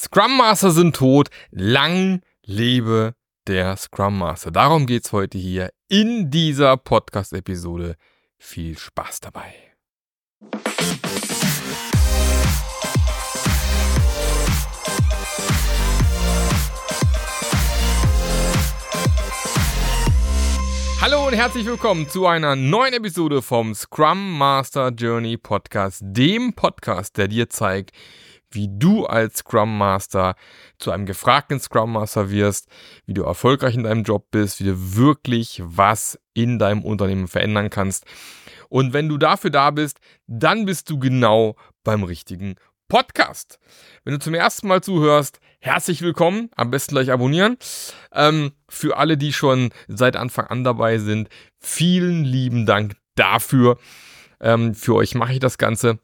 Scrum 0.00 0.36
Master 0.36 0.70
sind 0.70 0.94
tot. 0.94 1.28
Lang 1.50 2.20
lebe 2.46 3.14
der 3.48 3.76
Scrum 3.76 4.16
Master. 4.16 4.52
Darum 4.52 4.86
geht 4.86 5.04
es 5.04 5.12
heute 5.12 5.38
hier 5.38 5.70
in 5.88 6.30
dieser 6.30 6.76
Podcast-Episode. 6.76 7.96
Viel 8.38 8.78
Spaß 8.78 9.18
dabei. 9.18 9.52
Hallo 21.00 21.26
und 21.26 21.34
herzlich 21.34 21.66
willkommen 21.66 22.08
zu 22.08 22.28
einer 22.28 22.54
neuen 22.54 22.94
Episode 22.94 23.42
vom 23.42 23.74
Scrum 23.74 24.38
Master 24.38 24.90
Journey 24.90 25.36
Podcast, 25.36 26.02
dem 26.04 26.52
Podcast, 26.52 27.16
der 27.16 27.26
dir 27.26 27.48
zeigt, 27.48 27.90
wie 28.50 28.68
du 28.70 29.06
als 29.06 29.38
Scrum 29.38 29.76
Master 29.76 30.34
zu 30.78 30.90
einem 30.90 31.06
gefragten 31.06 31.60
Scrum 31.60 31.92
Master 31.92 32.30
wirst, 32.30 32.68
wie 33.06 33.14
du 33.14 33.22
erfolgreich 33.22 33.74
in 33.74 33.84
deinem 33.84 34.04
Job 34.04 34.30
bist, 34.30 34.60
wie 34.60 34.64
du 34.64 34.96
wirklich 34.96 35.62
was 35.64 36.18
in 36.34 36.58
deinem 36.58 36.84
Unternehmen 36.84 37.28
verändern 37.28 37.70
kannst. 37.70 38.04
Und 38.68 38.92
wenn 38.92 39.08
du 39.08 39.18
dafür 39.18 39.50
da 39.50 39.70
bist, 39.70 39.98
dann 40.26 40.66
bist 40.66 40.90
du 40.90 40.98
genau 40.98 41.56
beim 41.84 42.02
richtigen 42.02 42.56
Podcast. 42.88 43.58
Wenn 44.04 44.14
du 44.14 44.18
zum 44.18 44.34
ersten 44.34 44.66
Mal 44.66 44.82
zuhörst, 44.82 45.40
herzlich 45.60 46.00
willkommen. 46.00 46.50
Am 46.56 46.70
besten 46.70 46.94
gleich 46.94 47.10
abonnieren. 47.12 47.58
Ähm, 48.12 48.52
für 48.68 48.96
alle, 48.96 49.16
die 49.16 49.32
schon 49.32 49.70
seit 49.88 50.16
Anfang 50.16 50.46
an 50.46 50.64
dabei 50.64 50.98
sind, 50.98 51.28
vielen 51.58 52.24
lieben 52.24 52.64
Dank 52.64 52.96
dafür. 53.14 53.78
Ähm, 54.40 54.74
für 54.74 54.94
euch 54.94 55.14
mache 55.14 55.32
ich 55.32 55.40
das 55.40 55.58
Ganze. 55.58 55.98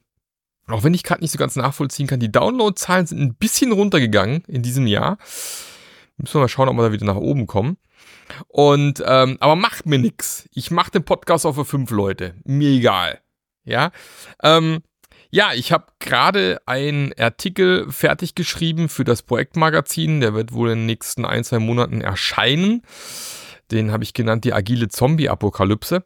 Auch 0.66 0.82
wenn 0.82 0.95
ich 0.95 1.02
gerade 1.02 1.20
nicht 1.20 1.30
so 1.30 1.38
ganz 1.38 1.56
nachvollziehen 1.56 2.06
kann, 2.06 2.20
die 2.20 2.32
Downloadzahlen 2.32 3.06
sind 3.06 3.20
ein 3.20 3.34
bisschen 3.34 3.73
runtergegangen 3.73 4.42
in 4.46 4.62
diesem 4.62 4.87
Jahr. 4.87 5.18
Müssen 6.16 6.34
wir 6.34 6.42
mal 6.42 6.48
schauen, 6.48 6.68
ob 6.68 6.77
wir 6.77 6.82
da 6.84 6.92
wieder 6.92 7.06
nach 7.06 7.16
oben 7.16 7.46
kommen. 7.46 7.76
Und 8.48 9.02
ähm, 9.06 9.37
aber 9.40 9.56
macht 9.56 9.87
mir 9.87 9.98
nix. 9.98 10.48
Ich 10.52 10.71
mache 10.71 10.90
den 10.90 11.04
Podcast 11.04 11.45
auch 11.45 11.54
für 11.54 11.65
fünf 11.65 11.90
Leute. 11.90 12.34
Mir 12.45 12.71
egal. 12.71 13.21
Ja. 13.65 13.90
Ähm, 14.43 14.82
ja, 15.30 15.52
ich 15.52 15.73
habe 15.73 15.87
gerade 15.98 16.60
einen 16.66 17.12
Artikel 17.18 17.90
fertig 17.90 18.34
geschrieben 18.34 18.88
für 18.88 19.04
das 19.04 19.23
Projektmagazin. 19.23 20.21
Der 20.21 20.32
wird 20.34 20.52
wohl 20.52 20.71
in 20.71 20.80
den 20.80 20.87
nächsten 20.87 21.24
ein, 21.24 21.45
zwei 21.45 21.59
Monaten 21.59 22.01
erscheinen. 22.01 22.82
Den 23.71 23.90
habe 23.90 24.04
ich 24.04 24.15
genannt 24.15 24.45
die 24.45 24.52
agile 24.52 24.88
Zombie-Apokalypse. 24.88 26.04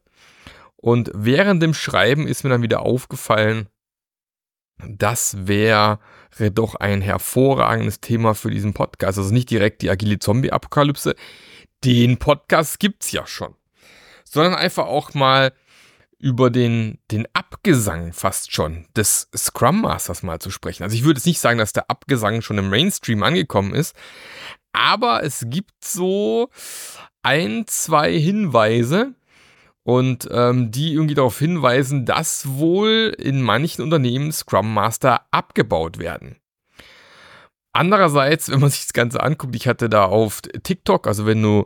Und 0.76 1.10
während 1.14 1.62
dem 1.62 1.74
Schreiben 1.74 2.26
ist 2.26 2.44
mir 2.44 2.50
dann 2.50 2.62
wieder 2.62 2.80
aufgefallen, 2.80 3.68
das 4.86 5.46
wäre 5.46 5.98
doch 6.52 6.76
ein 6.76 7.00
hervorragendes 7.00 8.00
Thema 8.00 8.34
für 8.34 8.50
diesen 8.50 8.74
Podcast. 8.74 9.18
Also 9.18 9.32
nicht 9.32 9.50
direkt 9.50 9.82
die 9.82 9.90
agile 9.90 10.18
Zombie-Apokalypse. 10.18 11.14
Den 11.84 12.18
Podcast 12.18 12.78
gibt's 12.78 13.10
ja 13.12 13.26
schon. 13.26 13.54
Sondern 14.24 14.54
einfach 14.54 14.86
auch 14.86 15.14
mal 15.14 15.52
über 16.18 16.50
den, 16.50 16.98
den 17.10 17.26
Abgesang 17.32 18.12
fast 18.12 18.52
schon 18.52 18.86
des 18.96 19.28
Scrum 19.36 19.82
Masters 19.82 20.22
mal 20.22 20.40
zu 20.40 20.50
sprechen. 20.50 20.82
Also 20.82 20.96
ich 20.96 21.04
würde 21.04 21.18
jetzt 21.18 21.26
nicht 21.26 21.40
sagen, 21.40 21.58
dass 21.58 21.72
der 21.72 21.90
Abgesang 21.90 22.42
schon 22.42 22.58
im 22.58 22.70
Mainstream 22.70 23.22
angekommen 23.22 23.72
ist, 23.72 23.94
aber 24.72 25.22
es 25.22 25.44
gibt 25.48 25.84
so 25.84 26.50
ein, 27.22 27.64
zwei 27.66 28.18
Hinweise 28.18 29.14
und 29.88 30.28
ähm, 30.30 30.70
die 30.70 30.92
irgendwie 30.92 31.14
darauf 31.14 31.38
hinweisen, 31.38 32.04
dass 32.04 32.46
wohl 32.46 33.16
in 33.18 33.40
manchen 33.40 33.80
Unternehmen 33.80 34.30
Scrum 34.32 34.74
Master 34.74 35.22
abgebaut 35.30 35.98
werden. 35.98 36.36
Andererseits, 37.72 38.50
wenn 38.50 38.60
man 38.60 38.68
sich 38.68 38.82
das 38.82 38.92
Ganze 38.92 39.22
anguckt, 39.22 39.56
ich 39.56 39.66
hatte 39.66 39.88
da 39.88 40.04
auf 40.04 40.42
TikTok, 40.42 41.06
also 41.06 41.24
wenn 41.24 41.42
du 41.42 41.64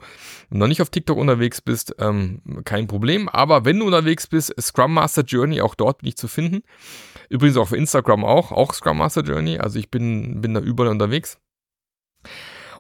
noch 0.51 0.69
nicht 0.69 0.81
auf 0.81 0.91
TikTok 0.91 1.19
unterwegs 1.19 1.61
bist, 1.61 1.97
ähm, 1.99 2.41
kein 2.65 2.87
Problem. 2.87 3.29
Aber 3.29 3.65
wenn 3.65 3.81
du 3.81 3.87
unterwegs 3.87 4.29
bist, 4.29 4.55
Scrum 4.61 4.95
Master 4.95 5.25
Journey, 5.25 5.61
auch 5.61 5.75
dort 5.75 5.99
bin 5.99 6.11
ich 6.11 6.17
zu 6.17 6.29
finden. 6.29 6.63
Übrigens 7.29 7.57
auf 7.57 7.73
Instagram 7.73 8.25
auch, 8.25 8.53
auch 8.53 8.73
Scrum 8.73 8.99
Master 8.99 9.23
Journey. 9.23 9.59
Also 9.59 9.81
ich 9.81 9.91
bin, 9.91 10.41
bin 10.41 10.55
da 10.55 10.61
überall 10.61 10.93
unterwegs. 10.93 11.39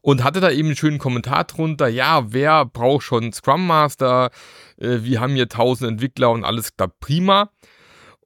Und 0.03 0.25
hatte 0.25 0.41
da 0.41 0.51
eben 0.51 0.69
einen 0.69 0.77
schönen 0.77 0.99
Kommentar 0.99 1.45
drunter. 1.45 1.89
Ja, 1.89 2.33
wer 2.33 2.65
braucht 2.67 3.05
schon 3.05 3.33
Scrum 3.33 3.67
Master? 3.67 4.31
Äh, 4.77 4.99
wir 5.03 5.21
haben 5.21 5.35
hier 5.35 5.49
tausend 5.49 5.89
Entwickler 5.91 6.31
und 6.31 6.45
alles 6.45 6.77
klappt 6.77 7.01
prima. 7.01 7.51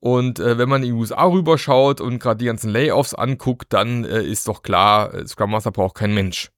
Und 0.00 0.38
äh, 0.38 0.59
wenn 0.59 0.69
man 0.69 0.82
in 0.82 0.88
die 0.88 0.92
USA 0.92 1.25
rüberschaut 1.25 2.00
und 2.00 2.19
gerade 2.19 2.38
die 2.38 2.47
ganzen 2.47 2.70
Layoffs 2.70 3.14
anguckt, 3.14 3.72
dann 3.72 4.04
äh, 4.04 4.22
ist 4.22 4.48
doch 4.48 4.62
klar, 4.62 5.12
äh, 5.14 5.26
Scrum 5.26 5.50
Master 5.50 5.70
braucht 5.70 5.97
kein 5.97 6.14
Mensch. 6.14 6.50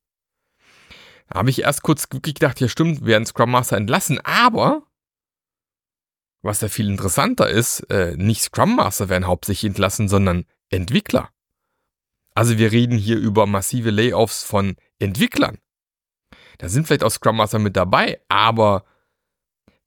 Da 1.29 1.41
habe 1.41 1.51
ich 1.51 1.63
erst 1.63 1.83
kurz 1.83 2.09
gedacht, 2.09 2.61
ja 2.61 2.69
stimmt, 2.69 3.05
werden 3.05 3.27
Scrum 3.27 3.51
Master 3.51 3.77
entlassen, 3.77 4.21
aber 4.25 4.83
was 6.43 6.61
ja 6.61 6.69
viel 6.69 6.89
interessanter 6.89 7.49
ist, 7.49 7.81
äh, 7.91 8.15
nicht 8.17 8.43
Scrum 8.43 8.77
Master 8.77 9.09
werden 9.09 9.27
hauptsächlich 9.27 9.69
entlassen, 9.69 10.09
sondern 10.09 10.45
Entwickler. 10.71 11.31
Also 12.35 12.59
wir 12.59 12.71
reden 12.71 12.97
hier 12.97 13.19
über 13.19 13.47
massive 13.47 13.91
Layoffs 13.91 14.45
von 14.45 14.77
Entwicklern. 14.99 15.59
Da 16.59 16.69
sind 16.69 16.87
vielleicht 16.87 17.05
auch 17.05 17.11
Scrum 17.11 17.37
Master 17.37 17.59
mit 17.59 17.77
dabei, 17.77 18.21
aber 18.29 18.85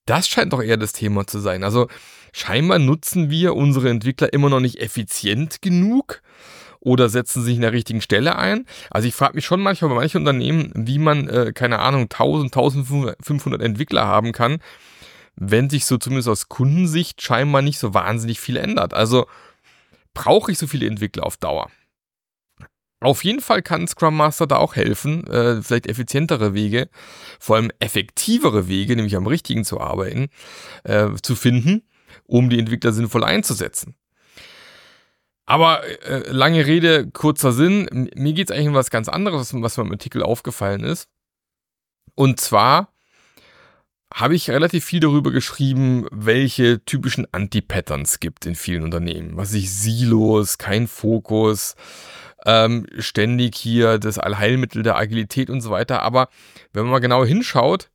das 0.05 0.27
scheint 0.27 0.53
doch 0.53 0.61
eher 0.61 0.77
das 0.77 0.94
Thema 0.94 1.27
zu 1.27 1.39
sein. 1.39 1.63
Also 1.63 1.88
scheinbar 2.33 2.79
nutzen 2.79 3.29
wir 3.29 3.55
unsere 3.55 3.89
Entwickler 3.89 4.33
immer 4.33 4.49
noch 4.49 4.59
nicht 4.59 4.79
effizient 4.79 5.61
genug 5.61 6.22
oder 6.79 7.09
setzen 7.09 7.44
sich 7.44 7.55
in 7.55 7.61
der 7.61 7.73
richtigen 7.73 8.01
Stelle 8.01 8.35
ein. 8.35 8.66
Also 8.89 9.07
ich 9.07 9.13
frage 9.13 9.35
mich 9.35 9.45
schon 9.45 9.61
manchmal 9.61 9.89
bei 9.89 9.95
manchen 9.95 10.17
Unternehmen, 10.17 10.72
wie 10.75 10.97
man, 10.97 11.28
äh, 11.29 11.51
keine 11.53 11.79
Ahnung, 11.79 12.03
1000, 12.09 12.51
1500 12.51 13.61
Entwickler 13.61 14.07
haben 14.07 14.31
kann, 14.31 14.59
wenn 15.35 15.69
sich 15.69 15.85
so 15.85 15.97
zumindest 15.97 16.29
aus 16.29 16.49
Kundensicht 16.49 17.22
scheinbar 17.22 17.61
nicht 17.61 17.78
so 17.78 17.93
wahnsinnig 17.93 18.39
viel 18.39 18.57
ändert. 18.57 18.93
Also 18.93 19.28
brauche 20.13 20.51
ich 20.51 20.57
so 20.57 20.67
viele 20.67 20.88
Entwickler 20.88 21.25
auf 21.25 21.38
Dauer? 21.38 21.69
Auf 23.01 23.23
jeden 23.23 23.41
Fall 23.41 23.63
kann 23.63 23.88
Scrum 23.88 24.16
Master 24.16 24.45
da 24.45 24.57
auch 24.57 24.75
helfen, 24.75 25.25
äh, 25.25 25.63
vielleicht 25.63 25.88
effizientere 25.88 26.53
Wege, 26.53 26.88
vor 27.39 27.56
allem 27.56 27.72
effektivere 27.79 28.67
Wege, 28.67 28.95
nämlich 28.95 29.16
am 29.16 29.25
richtigen 29.25 29.66
zu 29.66 29.81
arbeiten, 29.81 30.29
äh, 30.84 31.09
zu 31.23 31.35
finden, 31.35 31.81
um 32.28 32.51
die 32.51 32.59
Entwickler 32.59 32.94
sinnvoll 32.94 33.23
einzusetzen. 33.23 33.95
Aber 35.47 35.84
äh, 36.06 36.29
lange 36.29 36.67
Rede, 36.67 37.09
kurzer 37.09 37.51
Sinn, 37.51 38.09
mir 38.16 38.34
geht 38.34 38.50
es 38.51 38.56
eigentlich 38.56 38.69
um 38.69 38.75
was 38.75 38.91
ganz 38.91 39.09
anderes, 39.09 39.51
was 39.53 39.78
mir 39.78 39.84
im 39.84 39.91
Artikel 39.91 40.22
aufgefallen 40.22 40.84
ist. 40.84 41.09
Und 42.13 42.40
zwar 42.40 42.94
habe 44.13 44.35
ich 44.35 44.50
relativ 44.50 44.85
viel 44.85 45.00
darüber 45.00 45.31
geschrieben, 45.31 46.06
welche 46.11 46.85
typischen 46.85 47.25
Anti-Patterns 47.31 48.19
gibt 48.19 48.45
in 48.45 48.56
vielen 48.56 48.84
Unternehmen. 48.84 49.38
Was 49.38 49.53
ich 49.53 49.73
Silos, 49.73 50.57
kein 50.57 50.88
Fokus, 50.88 51.75
ähm, 52.46 52.88
ständig 52.97 53.56
hier 53.56 54.00
das 54.00 54.18
Allheilmittel 54.18 54.84
der 54.84 54.97
Agilität 54.97 55.50
und 55.50 55.62
so 55.62 55.69
weiter. 55.69 56.02
Aber 56.02 56.29
wenn 56.74 56.84
man 56.84 56.91
mal 56.91 57.00
genau 57.00 57.25
hinschaut, 57.25 57.90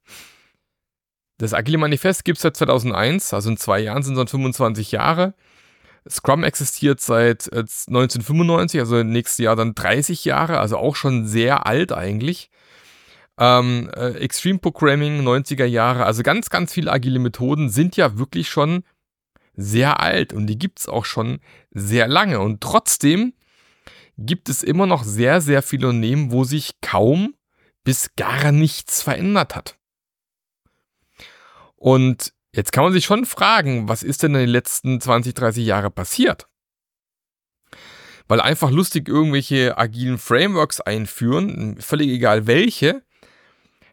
das 1.38 1.52
Agile 1.52 1.78
Manifest 1.78 2.24
gibt 2.24 2.38
es 2.38 2.42
seit 2.42 2.56
2001, 2.56 3.34
also 3.34 3.50
in 3.50 3.56
zwei 3.56 3.80
Jahren 3.80 4.02
sind 4.02 4.16
es 4.16 4.30
25 4.30 4.92
Jahre. 4.92 5.34
Scrum 6.08 6.44
existiert 6.44 7.00
seit 7.00 7.52
1995, 7.52 8.78
äh, 8.78 8.80
also 8.80 9.02
nächstes 9.02 9.38
Jahr 9.38 9.56
dann 9.56 9.74
30 9.74 10.24
Jahre, 10.24 10.60
also 10.60 10.78
auch 10.78 10.96
schon 10.96 11.26
sehr 11.26 11.66
alt 11.66 11.92
eigentlich. 11.92 12.50
Ähm, 13.38 13.90
äh, 13.94 14.12
Extreme 14.12 14.60
Programming, 14.60 15.26
90er 15.26 15.66
Jahre, 15.66 16.06
also 16.06 16.22
ganz, 16.22 16.48
ganz 16.48 16.72
viele 16.72 16.90
agile 16.90 17.18
Methoden 17.18 17.68
sind 17.68 17.96
ja 17.96 18.18
wirklich 18.18 18.48
schon 18.48 18.84
sehr 19.56 20.00
alt 20.00 20.32
und 20.32 20.46
die 20.46 20.58
gibt 20.58 20.80
es 20.80 20.88
auch 20.88 21.04
schon 21.04 21.40
sehr 21.70 22.08
lange. 22.08 22.40
Und 22.40 22.60
trotzdem 22.60 23.32
gibt 24.16 24.48
es 24.48 24.62
immer 24.62 24.86
noch 24.86 25.04
sehr, 25.04 25.40
sehr 25.40 25.62
viele 25.62 25.88
Unternehmen, 25.88 26.32
wo 26.32 26.44
sich 26.44 26.80
kaum 26.80 27.34
bis 27.84 28.10
gar 28.16 28.50
nichts 28.52 29.02
verändert 29.02 29.54
hat. 29.54 29.78
Und 31.76 32.32
jetzt 32.52 32.72
kann 32.72 32.84
man 32.84 32.92
sich 32.92 33.04
schon 33.04 33.26
fragen, 33.26 33.88
was 33.88 34.02
ist 34.02 34.22
denn 34.22 34.34
in 34.34 34.40
den 34.40 34.48
letzten 34.48 35.00
20, 35.00 35.34
30 35.34 35.64
Jahren 35.64 35.92
passiert? 35.92 36.48
Weil 38.28 38.40
einfach 38.40 38.70
lustig 38.70 39.08
irgendwelche 39.08 39.78
agilen 39.78 40.18
Frameworks 40.18 40.80
einführen, 40.80 41.76
völlig 41.80 42.08
egal 42.08 42.48
welche, 42.48 43.02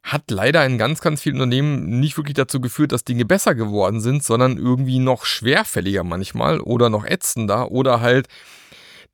hat 0.01 0.31
leider 0.31 0.65
in 0.65 0.77
ganz, 0.77 1.01
ganz 1.01 1.21
vielen 1.21 1.35
Unternehmen 1.35 1.99
nicht 1.99 2.17
wirklich 2.17 2.33
dazu 2.33 2.59
geführt, 2.59 2.91
dass 2.91 3.05
Dinge 3.05 3.25
besser 3.25 3.55
geworden 3.55 4.01
sind, 4.01 4.23
sondern 4.23 4.57
irgendwie 4.57 4.99
noch 4.99 5.25
schwerfälliger 5.25 6.03
manchmal 6.03 6.59
oder 6.59 6.89
noch 6.89 7.05
ätzender 7.05 7.71
oder 7.71 8.01
halt 8.01 8.27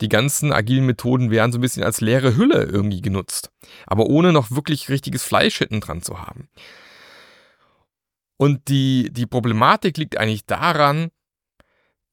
die 0.01 0.09
ganzen 0.09 0.53
agilen 0.53 0.85
Methoden 0.85 1.31
werden 1.31 1.51
so 1.51 1.57
ein 1.57 1.61
bisschen 1.61 1.83
als 1.83 2.01
leere 2.01 2.35
Hülle 2.35 2.63
irgendwie 2.63 3.01
genutzt, 3.01 3.51
aber 3.85 4.07
ohne 4.07 4.31
noch 4.31 4.51
wirklich 4.51 4.89
richtiges 4.89 5.23
Fleisch 5.23 5.57
hinten 5.57 5.81
dran 5.81 6.01
zu 6.01 6.21
haben. 6.21 6.49
Und 8.37 8.69
die, 8.69 9.09
die 9.11 9.25
Problematik 9.25 9.97
liegt 9.97 10.17
eigentlich 10.17 10.45
daran, 10.45 11.09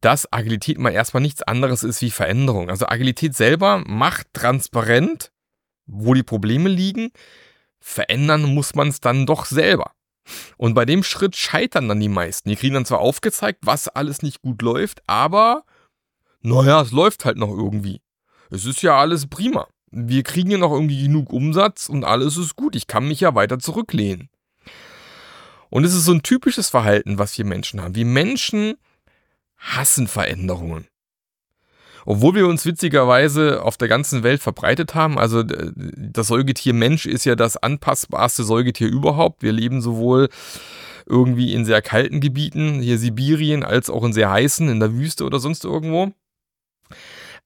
dass 0.01 0.33
Agilität 0.33 0.79
mal 0.79 0.91
erstmal 0.91 1.23
nichts 1.23 1.43
anderes 1.43 1.85
ist 1.85 2.03
wie 2.03 2.11
Veränderung. 2.11 2.69
Also 2.69 2.87
Agilität 2.87 3.35
selber 3.35 3.83
macht 3.87 4.27
transparent, 4.33 5.33
wo 5.87 6.15
die 6.15 6.25
Probleme 6.25 6.69
liegen, 6.69 7.11
verändern 7.81 8.43
muss 8.43 8.75
man 8.75 8.89
es 8.89 9.01
dann 9.01 9.27
doch 9.27 9.47
selber. 9.47 9.93
Und 10.57 10.75
bei 10.75 10.85
dem 10.85 11.05
Schritt 11.05 11.37
scheitern 11.37 11.89
dann 11.89 12.01
die 12.01 12.09
meisten. 12.09 12.49
Die 12.49 12.57
kriegen 12.57 12.75
dann 12.75 12.85
zwar 12.85 12.99
aufgezeigt, 12.99 13.61
was 13.63 13.87
alles 13.89 14.23
nicht 14.23 14.43
gut 14.43 14.61
läuft, 14.63 15.03
aber 15.07 15.65
naja, 16.47 16.81
es 16.81 16.93
läuft 16.93 17.25
halt 17.25 17.39
noch 17.39 17.51
irgendwie. 17.51 18.01
Es 18.51 18.67
ist 18.67 18.81
ja 18.83 18.97
alles 18.97 19.27
prima. 19.27 19.67
Wir 19.91 20.23
kriegen 20.23 20.51
ja 20.51 20.59
noch 20.59 20.73
irgendwie 20.73 21.03
genug 21.03 21.33
Umsatz 21.33 21.89
und 21.89 22.05
alles 22.05 22.37
ist 22.37 22.55
gut. 22.55 22.77
Ich 22.77 22.87
kann 22.87 23.09
mich 23.09 23.21
ja 23.21 23.35
weiter 23.35 23.59
zurücklehnen. 23.59 24.29
Und 25.71 25.85
es 25.85 25.93
ist 25.93 26.05
so 26.05 26.13
ein 26.13 26.23
typisches 26.23 26.69
Verhalten, 26.69 27.19
was 27.19 27.37
wir 27.37 27.45
Menschen 27.45 27.83
haben. 27.83 27.97
Wir 27.97 28.05
Menschen 28.05 28.75
hassen 29.57 30.07
Veränderungen. 30.07 30.87
Obwohl 32.05 32.37
wir 32.37 32.47
uns 32.47 32.65
witzigerweise 32.65 33.63
auf 33.63 33.77
der 33.77 33.89
ganzen 33.89 34.23
Welt 34.23 34.41
verbreitet 34.41 34.95
haben. 34.95 35.19
Also 35.19 35.43
das 35.43 36.29
Säugetier 36.29 36.75
Mensch 36.75 37.07
ist 37.07 37.25
ja 37.25 37.35
das 37.35 37.57
anpassbarste 37.57 38.45
Säugetier 38.45 38.87
überhaupt. 38.87 39.43
Wir 39.43 39.51
leben 39.51 39.83
sowohl 39.83 40.29
irgendwie 41.07 41.53
in 41.53 41.65
sehr 41.65 41.83
kalten 41.83 42.21
Gebieten, 42.21 42.81
hier 42.81 42.99
Sibirien, 42.99 43.65
als 43.65 43.91
auch 43.91 44.05
in 44.05 44.13
sehr 44.13 44.31
heißen, 44.31 44.69
in 44.69 44.79
der 44.79 44.95
Wüste 44.95 45.25
oder 45.25 45.41
sonst 45.41 45.65
irgendwo. 45.65 46.13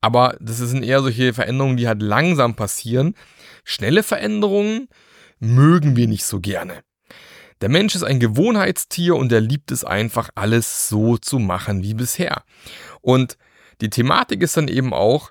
Aber 0.00 0.36
das 0.40 0.58
sind 0.58 0.82
eher 0.82 1.02
solche 1.02 1.34
Veränderungen, 1.34 1.76
die 1.76 1.88
halt 1.88 2.02
langsam 2.02 2.54
passieren. 2.54 3.14
Schnelle 3.64 4.02
Veränderungen 4.02 4.88
mögen 5.38 5.96
wir 5.96 6.06
nicht 6.06 6.24
so 6.24 6.40
gerne. 6.40 6.82
Der 7.60 7.68
Mensch 7.68 7.94
ist 7.94 8.04
ein 8.04 8.20
Gewohnheitstier 8.20 9.16
und 9.16 9.30
er 9.32 9.40
liebt 9.40 9.70
es 9.70 9.84
einfach, 9.84 10.30
alles 10.34 10.88
so 10.88 11.18
zu 11.18 11.38
machen 11.38 11.82
wie 11.82 11.94
bisher. 11.94 12.42
Und 13.02 13.36
die 13.82 13.90
Thematik 13.90 14.42
ist 14.42 14.56
dann 14.56 14.68
eben 14.68 14.94
auch, 14.94 15.30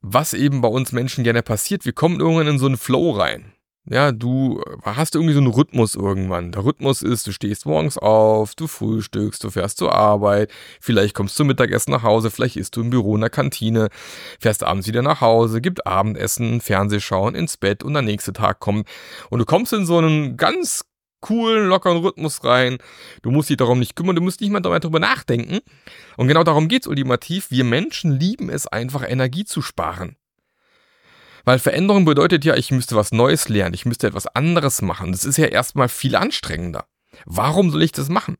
was 0.00 0.32
eben 0.32 0.60
bei 0.60 0.68
uns 0.68 0.92
Menschen 0.92 1.24
gerne 1.24 1.42
passiert. 1.42 1.84
Wir 1.84 1.92
kommen 1.92 2.20
irgendwann 2.20 2.46
in 2.46 2.58
so 2.58 2.66
einen 2.66 2.76
Flow 2.76 3.10
rein. 3.10 3.52
Ja, 3.88 4.10
du 4.10 4.60
hast 4.82 5.14
irgendwie 5.14 5.32
so 5.32 5.38
einen 5.38 5.52
Rhythmus 5.52 5.94
irgendwann. 5.94 6.50
Der 6.50 6.64
Rhythmus 6.64 7.02
ist, 7.02 7.24
du 7.28 7.32
stehst 7.32 7.66
morgens 7.66 7.96
auf, 7.96 8.56
du 8.56 8.66
frühstückst, 8.66 9.44
du 9.44 9.50
fährst 9.50 9.78
zur 9.78 9.94
Arbeit, 9.94 10.50
vielleicht 10.80 11.14
kommst 11.14 11.38
du 11.38 11.44
Mittagessen 11.44 11.92
nach 11.92 12.02
Hause, 12.02 12.32
vielleicht 12.32 12.56
isst 12.56 12.74
du 12.74 12.80
im 12.80 12.90
Büro 12.90 13.14
in 13.14 13.20
der 13.20 13.30
Kantine, 13.30 13.88
fährst 14.40 14.64
abends 14.64 14.88
wieder 14.88 15.02
nach 15.02 15.20
Hause, 15.20 15.60
gibt 15.60 15.86
Abendessen, 15.86 16.60
Fernsehschauen, 16.60 17.36
ins 17.36 17.58
Bett 17.58 17.84
und 17.84 17.92
der 17.92 18.02
nächste 18.02 18.32
Tag 18.32 18.58
kommt. 18.58 18.88
Und 19.30 19.38
du 19.38 19.44
kommst 19.44 19.72
in 19.72 19.86
so 19.86 19.98
einen 19.98 20.36
ganz 20.36 20.84
coolen, 21.20 21.68
lockeren 21.68 21.98
Rhythmus 21.98 22.42
rein. 22.42 22.78
Du 23.22 23.30
musst 23.30 23.50
dich 23.50 23.56
darum 23.56 23.78
nicht 23.78 23.94
kümmern, 23.94 24.16
du 24.16 24.22
musst 24.22 24.40
nicht 24.40 24.50
mal 24.50 24.60
darüber 24.60 24.98
nachdenken. 24.98 25.60
Und 26.16 26.26
genau 26.26 26.42
darum 26.42 26.66
geht 26.66 26.82
es 26.82 26.88
ultimativ. 26.88 27.52
Wir 27.52 27.62
Menschen 27.62 28.18
lieben 28.18 28.50
es 28.50 28.66
einfach, 28.66 29.08
Energie 29.08 29.44
zu 29.44 29.62
sparen. 29.62 30.16
Weil 31.46 31.60
Veränderung 31.60 32.04
bedeutet 32.04 32.44
ja, 32.44 32.56
ich 32.56 32.72
müsste 32.72 32.96
was 32.96 33.12
Neues 33.12 33.48
lernen, 33.48 33.72
ich 33.72 33.86
müsste 33.86 34.08
etwas 34.08 34.26
anderes 34.26 34.82
machen. 34.82 35.12
Das 35.12 35.24
ist 35.24 35.38
ja 35.38 35.46
erstmal 35.46 35.88
viel 35.88 36.16
anstrengender. 36.16 36.86
Warum 37.24 37.70
soll 37.70 37.84
ich 37.84 37.92
das 37.92 38.08
machen? 38.08 38.36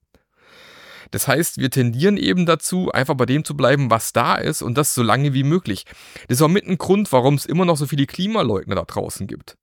Das 1.13 1.29
heißt, 1.29 1.59
wir 1.59 1.71
tendieren 1.71 2.17
eben 2.17 2.47
dazu, 2.47 2.91
einfach 2.91 3.15
bei 3.15 3.25
dem 3.25 3.45
zu 3.45 3.57
bleiben, 3.57 3.91
was 3.91 4.13
da 4.13 4.35
ist 4.35 4.61
und 4.61 4.77
das 4.77 4.93
so 4.93 5.05
lange 5.05 5.35
wie 5.35 5.45
möglich. 5.45 5.85
Das 6.27 6.39
ist 6.39 6.43
auch 6.43 6.49
mit 6.49 6.67
ein 6.67 6.79
Grund, 6.79 7.13
warum 7.13 7.35
es 7.35 7.47
immer 7.47 7.65
noch 7.65 7.77
so 7.77 7.87
viele 7.87 8.07
Klimaleugner 8.07 8.75
da 8.75 8.83
draußen 8.83 9.29
gibt. 9.29 9.57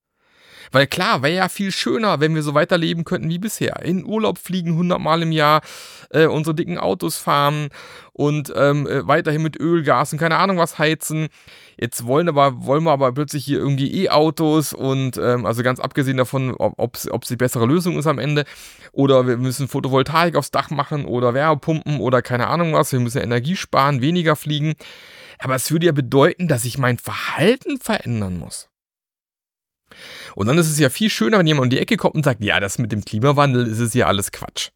Weil 0.72 0.86
klar, 0.86 1.22
wäre 1.22 1.34
ja 1.34 1.48
viel 1.48 1.72
schöner, 1.72 2.20
wenn 2.20 2.34
wir 2.34 2.42
so 2.42 2.54
weiterleben 2.54 3.04
könnten 3.04 3.28
wie 3.28 3.38
bisher. 3.38 3.82
In 3.82 4.04
Urlaub 4.04 4.38
fliegen 4.38 4.76
hundertmal 4.76 5.22
im 5.22 5.32
Jahr, 5.32 5.62
äh, 6.10 6.26
unsere 6.26 6.54
dicken 6.54 6.78
Autos 6.78 7.16
fahren 7.16 7.68
und 8.12 8.52
ähm, 8.56 8.86
äh, 8.86 9.06
weiterhin 9.06 9.42
mit 9.42 9.58
Öl, 9.58 9.82
Gas 9.82 10.12
und 10.12 10.18
keine 10.18 10.36
Ahnung 10.36 10.58
was 10.58 10.78
heizen. 10.78 11.28
Jetzt 11.76 12.06
wollen, 12.06 12.28
aber, 12.28 12.64
wollen 12.64 12.84
wir 12.84 12.92
aber 12.92 13.12
plötzlich 13.12 13.44
hier 13.44 13.58
irgendwie 13.58 14.04
E-Autos 14.04 14.72
und 14.72 15.16
ähm, 15.16 15.44
also 15.44 15.62
ganz 15.62 15.80
abgesehen 15.80 16.16
davon, 16.16 16.54
ob 16.56 16.94
es 16.96 17.28
die 17.28 17.36
bessere 17.36 17.66
Lösung 17.66 17.98
ist 17.98 18.06
am 18.06 18.18
Ende. 18.18 18.44
Oder 18.92 19.26
wir 19.26 19.36
müssen 19.36 19.66
Photovoltaik 19.66 20.36
aufs 20.36 20.52
Dach 20.52 20.70
machen 20.70 21.04
oder 21.04 21.34
Wärmepumpen 21.34 21.98
oder 21.98 22.22
keine 22.22 22.46
Ahnung 22.46 22.74
was. 22.74 22.92
Wir 22.92 23.00
müssen 23.00 23.20
Energie 23.20 23.56
sparen, 23.56 24.00
weniger 24.00 24.36
fliegen. 24.36 24.74
Aber 25.40 25.56
es 25.56 25.70
würde 25.72 25.86
ja 25.86 25.92
bedeuten, 25.92 26.46
dass 26.46 26.64
ich 26.64 26.78
mein 26.78 26.98
Verhalten 26.98 27.78
verändern 27.78 28.38
muss. 28.38 28.68
Und 30.34 30.46
dann 30.46 30.58
ist 30.58 30.70
es 30.70 30.78
ja 30.78 30.90
viel 30.90 31.10
schöner, 31.10 31.38
wenn 31.38 31.46
jemand 31.46 31.64
um 31.64 31.70
die 31.70 31.78
Ecke 31.78 31.96
kommt 31.96 32.14
und 32.14 32.24
sagt, 32.24 32.42
ja, 32.42 32.60
das 32.60 32.78
mit 32.78 32.92
dem 32.92 33.04
Klimawandel 33.04 33.66
ist 33.66 33.80
es 33.80 33.94
ja 33.94 34.06
alles 34.06 34.32
Quatsch. 34.32 34.70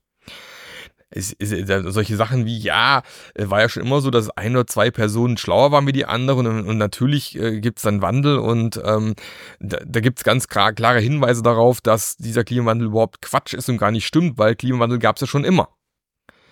Es, 1.10 1.34
es, 1.38 1.50
solche 1.94 2.16
Sachen 2.16 2.44
wie, 2.44 2.58
ja, 2.58 3.02
äh, 3.34 3.48
war 3.48 3.62
ja 3.62 3.68
schon 3.70 3.82
immer 3.82 4.02
so, 4.02 4.10
dass 4.10 4.28
ein 4.30 4.54
oder 4.54 4.66
zwei 4.66 4.90
Personen 4.90 5.38
schlauer 5.38 5.72
waren 5.72 5.86
wie 5.86 5.92
die 5.92 6.04
anderen 6.04 6.46
und, 6.46 6.66
und 6.66 6.76
natürlich 6.76 7.38
äh, 7.38 7.60
gibt 7.60 7.78
es 7.78 7.84
dann 7.84 8.02
Wandel 8.02 8.38
und 8.38 8.78
ähm, 8.84 9.14
da, 9.58 9.78
da 9.86 10.00
gibt 10.00 10.18
es 10.18 10.24
ganz 10.24 10.48
klar, 10.48 10.74
klare 10.74 11.00
Hinweise 11.00 11.42
darauf, 11.42 11.80
dass 11.80 12.16
dieser 12.16 12.44
Klimawandel 12.44 12.88
überhaupt 12.88 13.22
Quatsch 13.22 13.54
ist 13.54 13.70
und 13.70 13.78
gar 13.78 13.90
nicht 13.90 14.06
stimmt, 14.06 14.36
weil 14.36 14.54
Klimawandel 14.54 14.98
gab 14.98 15.16
es 15.16 15.22
ja 15.22 15.26
schon 15.26 15.44
immer. 15.44 15.70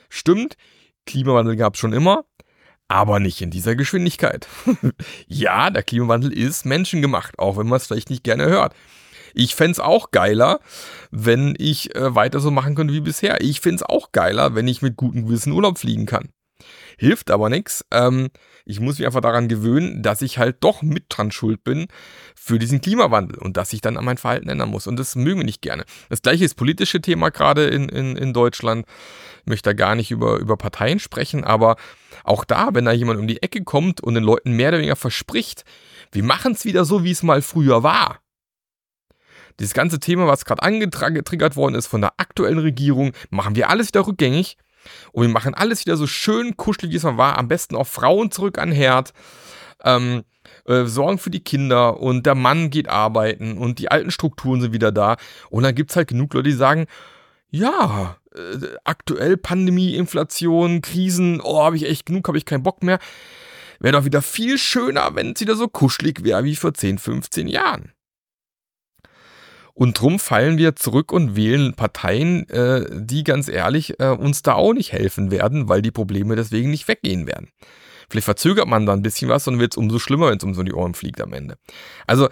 Stimmt, 0.09 0.57
Klimawandel 1.05 1.57
gab 1.57 1.75
es 1.75 1.81
schon 1.81 1.93
immer, 1.93 2.25
aber 2.89 3.21
nicht 3.21 3.41
in 3.43 3.51
dieser 3.51 3.75
Geschwindigkeit. 3.75 4.49
ja, 5.27 5.71
der 5.71 5.83
Klimawandel 5.83 6.33
ist 6.33 6.67
menschengemacht, 6.67 7.39
auch 7.39 7.57
wenn 7.57 7.67
man 7.67 7.79
es 7.79 7.87
vielleicht 7.87 8.11
nicht 8.11 8.25
gerne 8.25 8.47
hört. 8.47 8.75
Ich 9.35 9.55
fände 9.55 9.73
es 9.73 9.81
auch 9.81 10.13
geiler, 10.13 10.61
wenn 11.11 11.55
ich 11.59 11.95
äh, 11.95 12.15
weiter 12.15 12.41
so 12.41 12.51
machen 12.51 12.75
könnte 12.75 12.95
wie 12.95 13.01
bisher. 13.01 13.43
Ich 13.43 13.61
finde 13.61 13.77
es 13.77 13.83
auch 13.83 14.13
geiler, 14.13 14.55
wenn 14.55 14.67
ich 14.67 14.81
mit 14.81 14.97
gutem 14.97 15.27
Gewissen 15.27 15.53
Urlaub 15.53 15.79
fliegen 15.79 16.07
kann. 16.07 16.31
Hilft 16.99 17.31
aber 17.31 17.51
nichts. 17.51 17.85
Ähm, 17.93 18.29
ich 18.65 18.81
muss 18.81 18.99
mich 18.99 19.07
einfach 19.07 19.21
daran 19.21 19.49
gewöhnen, 19.49 20.03
dass 20.03 20.23
ich 20.23 20.39
halt 20.39 20.57
doch 20.61 20.83
mit 20.83 21.05
dran 21.09 21.31
schuld 21.31 21.63
bin 21.63 21.89
für 22.35 22.59
diesen 22.59 22.81
Klimawandel 22.81 23.39
und 23.39 23.59
dass 23.59 23.73
ich 23.75 23.83
dann 23.83 23.99
an 23.99 24.05
mein 24.05 24.17
Verhalten 24.17 24.49
ändern 24.49 24.71
muss. 24.71 24.87
Und 24.87 24.97
das 24.97 25.15
mögen 25.15 25.41
wir 25.41 25.45
nicht 25.45 25.61
gerne. 25.61 25.85
Das 26.09 26.23
gleiche 26.23 26.45
ist 26.45 26.55
politische 26.55 27.03
Thema 27.03 27.31
gerade 27.31 27.67
in, 27.67 27.89
in, 27.91 28.17
in 28.17 28.33
Deutschland. 28.33 28.87
Ich 29.41 29.47
möchte 29.47 29.71
da 29.71 29.75
gar 29.75 29.95
nicht 29.95 30.11
über, 30.11 30.39
über 30.39 30.57
Parteien 30.57 30.99
sprechen, 30.99 31.45
aber 31.45 31.77
auch 32.25 32.45
da, 32.45 32.71
wenn 32.73 32.87
da 32.87 32.93
jemand 32.93 33.21
um 33.21 33.27
die 33.27 33.43
Ecke 33.43 33.63
kommt 33.63 34.01
und 34.01 34.15
den 34.15 34.25
Leuten 34.25 34.53
mehr 34.53 34.71
oder 34.71 34.79
weniger 34.79 34.97
verspricht, 34.97 35.65
wir 36.13 36.25
machen 36.25 36.53
es 36.53 36.65
wieder 36.65 36.87
so, 36.87 37.05
wie 37.05 37.11
es 37.11 37.23
mal 37.23 37.43
früher 37.43 37.83
war. 37.83 38.21
Dieses 39.61 39.75
ganze 39.75 40.01
Thema, 40.01 40.27
was 40.27 40.45
gerade 40.45 40.63
angetriggert 40.63 41.57
worden 41.57 41.75
ist 41.75 41.87
von 41.87 42.01
der 42.01 42.15
aktuellen 42.19 42.59
Regierung, 42.59 43.13
machen 43.31 43.55
wir 43.55 43.71
alles 43.71 43.89
wieder 43.89 44.07
rückgängig 44.07 44.57
und 45.13 45.23
wir 45.27 45.33
machen 45.33 45.55
alles 45.55 45.85
wieder 45.85 45.97
so 45.97 46.07
schön 46.07 46.57
kuschelig, 46.57 46.93
wie 46.93 46.97
es 46.97 47.03
mal 47.03 47.17
war. 47.17 47.39
Am 47.39 47.49
besten 47.49 47.77
auch 47.77 47.87
Frauen 47.87 48.31
zurück 48.31 48.59
an 48.59 48.73
Herd. 48.73 49.13
Ähm, 49.85 50.25
äh, 50.67 50.85
sorgen 50.85 51.19
für 51.19 51.31
die 51.31 51.45
Kinder 51.45 52.01
und 52.01 52.27
der 52.27 52.35
Mann 52.35 52.71
geht 52.71 52.89
arbeiten 52.89 53.59
und 53.59 53.79
die 53.79 53.91
alten 53.91 54.11
Strukturen 54.11 54.61
sind 54.61 54.73
wieder 54.73 54.93
da. 54.93 55.17
Und 55.51 55.63
dann 55.63 55.75
gibt 55.75 55.91
es 55.91 55.97
halt 55.97 56.09
genug 56.09 56.35
Leute, 56.35 56.49
die 56.51 56.57
sagen, 56.57 56.87
ja, 57.51 58.17
äh, 58.35 58.67
aktuell 58.85 59.37
Pandemie, 59.37 59.95
Inflation, 59.95 60.83
Krisen, 60.83 61.41
oh, 61.41 61.63
habe 61.63 61.77
ich 61.77 61.89
echt 61.89 62.07
genug, 62.07 62.27
habe 62.29 62.39
ich 62.39 62.45
keinen 62.45 62.63
Bock 62.63 62.83
mehr. 62.83 62.99
Wäre 63.79 63.93
doch 63.99 64.05
wieder 64.05 64.23
viel 64.23 64.59
schöner, 64.59 65.15
wenn 65.15 65.33
es 65.33 65.41
wieder 65.41 65.55
so 65.55 65.69
kuschelig 65.69 66.25
wäre 66.25 66.45
wie 66.45 66.57
vor 66.57 66.75
10, 66.75 66.99
15 66.99 67.47
Jahren. 67.49 67.93
Und 69.77 70.01
drum 70.01 70.19
fallen 70.19 70.57
wir 70.57 70.75
zurück 70.75 71.13
und 71.13 71.37
wählen 71.37 71.75
Parteien, 71.75 72.49
äh, 72.49 72.87
die 72.91 73.25
ganz 73.25 73.47
ehrlich 73.47 74.01
äh, 74.01 74.09
uns 74.09 74.41
da 74.41 74.55
auch 74.55 74.73
nicht 74.73 74.93
helfen 74.93 75.31
werden, 75.31 75.69
weil 75.69 75.83
die 75.83 75.91
Probleme 75.91 76.35
deswegen 76.35 76.71
nicht 76.71 76.89
weggehen 76.89 77.27
werden. 77.27 77.51
Vielleicht 78.09 78.25
verzögert 78.25 78.67
man 78.67 78.87
da 78.87 78.95
ein 78.95 79.03
bisschen 79.03 79.29
was 79.29 79.47
und 79.49 79.59
wird 79.59 79.75
es 79.75 79.77
umso 79.77 79.99
schlimmer, 79.99 80.31
wenn 80.31 80.39
es 80.39 80.45
um 80.45 80.55
so 80.55 80.63
die 80.63 80.73
Ohren 80.73 80.95
fliegt 80.95 81.21
am 81.21 81.35
Ende. 81.35 81.59
Also 82.07 82.31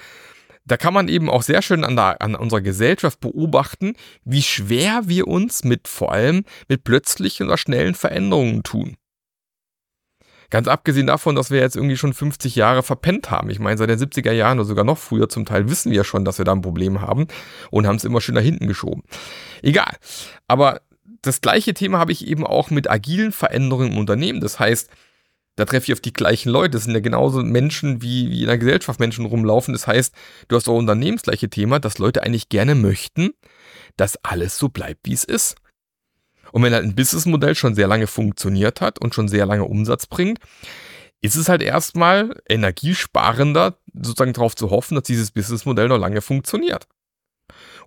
da 0.64 0.78
kann 0.78 0.94
man 0.94 1.08
eben 1.08 1.28
auch 1.28 1.42
sehr 1.42 1.60
schön 1.60 1.84
an, 1.84 1.96
der, 1.96 2.22
an 2.22 2.34
unserer 2.34 2.62
Gesellschaft 2.62 3.20
beobachten, 3.20 3.92
wie 4.24 4.42
schwer 4.42 5.02
wir 5.04 5.28
uns 5.28 5.64
mit 5.64 5.86
vor 5.86 6.12
allem 6.12 6.44
mit 6.68 6.82
plötzlichen 6.82 7.48
oder 7.48 7.58
schnellen 7.58 7.94
Veränderungen 7.94 8.62
tun. 8.62 8.96
Ganz 10.54 10.68
abgesehen 10.68 11.08
davon, 11.08 11.34
dass 11.34 11.50
wir 11.50 11.58
jetzt 11.58 11.74
irgendwie 11.74 11.96
schon 11.96 12.12
50 12.12 12.54
Jahre 12.54 12.84
verpennt 12.84 13.28
haben. 13.28 13.50
Ich 13.50 13.58
meine, 13.58 13.76
seit 13.76 13.90
den 13.90 13.98
70er 13.98 14.30
Jahren 14.30 14.60
oder 14.60 14.68
sogar 14.68 14.84
noch 14.84 14.98
früher 14.98 15.28
zum 15.28 15.46
Teil 15.46 15.68
wissen 15.68 15.90
wir 15.90 16.04
schon, 16.04 16.24
dass 16.24 16.38
wir 16.38 16.44
da 16.44 16.52
ein 16.52 16.62
Problem 16.62 17.00
haben 17.00 17.26
und 17.72 17.88
haben 17.88 17.96
es 17.96 18.04
immer 18.04 18.20
schön 18.20 18.36
nach 18.36 18.40
hinten 18.40 18.68
geschoben. 18.68 19.02
Egal. 19.62 19.96
Aber 20.46 20.80
das 21.22 21.40
gleiche 21.40 21.74
Thema 21.74 21.98
habe 21.98 22.12
ich 22.12 22.24
eben 22.28 22.46
auch 22.46 22.70
mit 22.70 22.88
agilen 22.88 23.32
Veränderungen 23.32 23.94
im 23.94 23.98
Unternehmen. 23.98 24.38
Das 24.38 24.60
heißt, 24.60 24.90
da 25.56 25.64
treffe 25.64 25.86
ich 25.86 25.92
auf 25.92 26.00
die 26.00 26.12
gleichen 26.12 26.50
Leute. 26.50 26.70
Das 26.70 26.84
sind 26.84 26.94
ja 26.94 27.00
genauso 27.00 27.42
Menschen, 27.42 28.00
wie, 28.00 28.30
wie 28.30 28.42
in 28.42 28.46
der 28.46 28.58
Gesellschaft 28.58 29.00
Menschen 29.00 29.26
rumlaufen. 29.26 29.74
Das 29.74 29.88
heißt, 29.88 30.14
du 30.46 30.54
hast 30.54 30.68
auch 30.68 30.78
unternehmensgleiche 30.78 31.50
Thema, 31.50 31.80
dass 31.80 31.98
Leute 31.98 32.22
eigentlich 32.22 32.48
gerne 32.48 32.76
möchten, 32.76 33.30
dass 33.96 34.22
alles 34.22 34.56
so 34.56 34.68
bleibt, 34.68 35.00
wie 35.02 35.14
es 35.14 35.24
ist. 35.24 35.56
Und 36.54 36.62
wenn 36.62 36.72
halt 36.72 36.84
ein 36.84 36.94
Businessmodell 36.94 37.56
schon 37.56 37.74
sehr 37.74 37.88
lange 37.88 38.06
funktioniert 38.06 38.80
hat 38.80 39.00
und 39.00 39.12
schon 39.12 39.26
sehr 39.26 39.44
lange 39.44 39.64
Umsatz 39.64 40.06
bringt, 40.06 40.38
ist 41.20 41.34
es 41.34 41.48
halt 41.48 41.62
erstmal 41.62 42.40
energiesparender, 42.48 43.76
sozusagen 43.92 44.34
darauf 44.34 44.54
zu 44.54 44.70
hoffen, 44.70 44.94
dass 44.94 45.02
dieses 45.02 45.32
Businessmodell 45.32 45.88
noch 45.88 45.98
lange 45.98 46.20
funktioniert. 46.20 46.86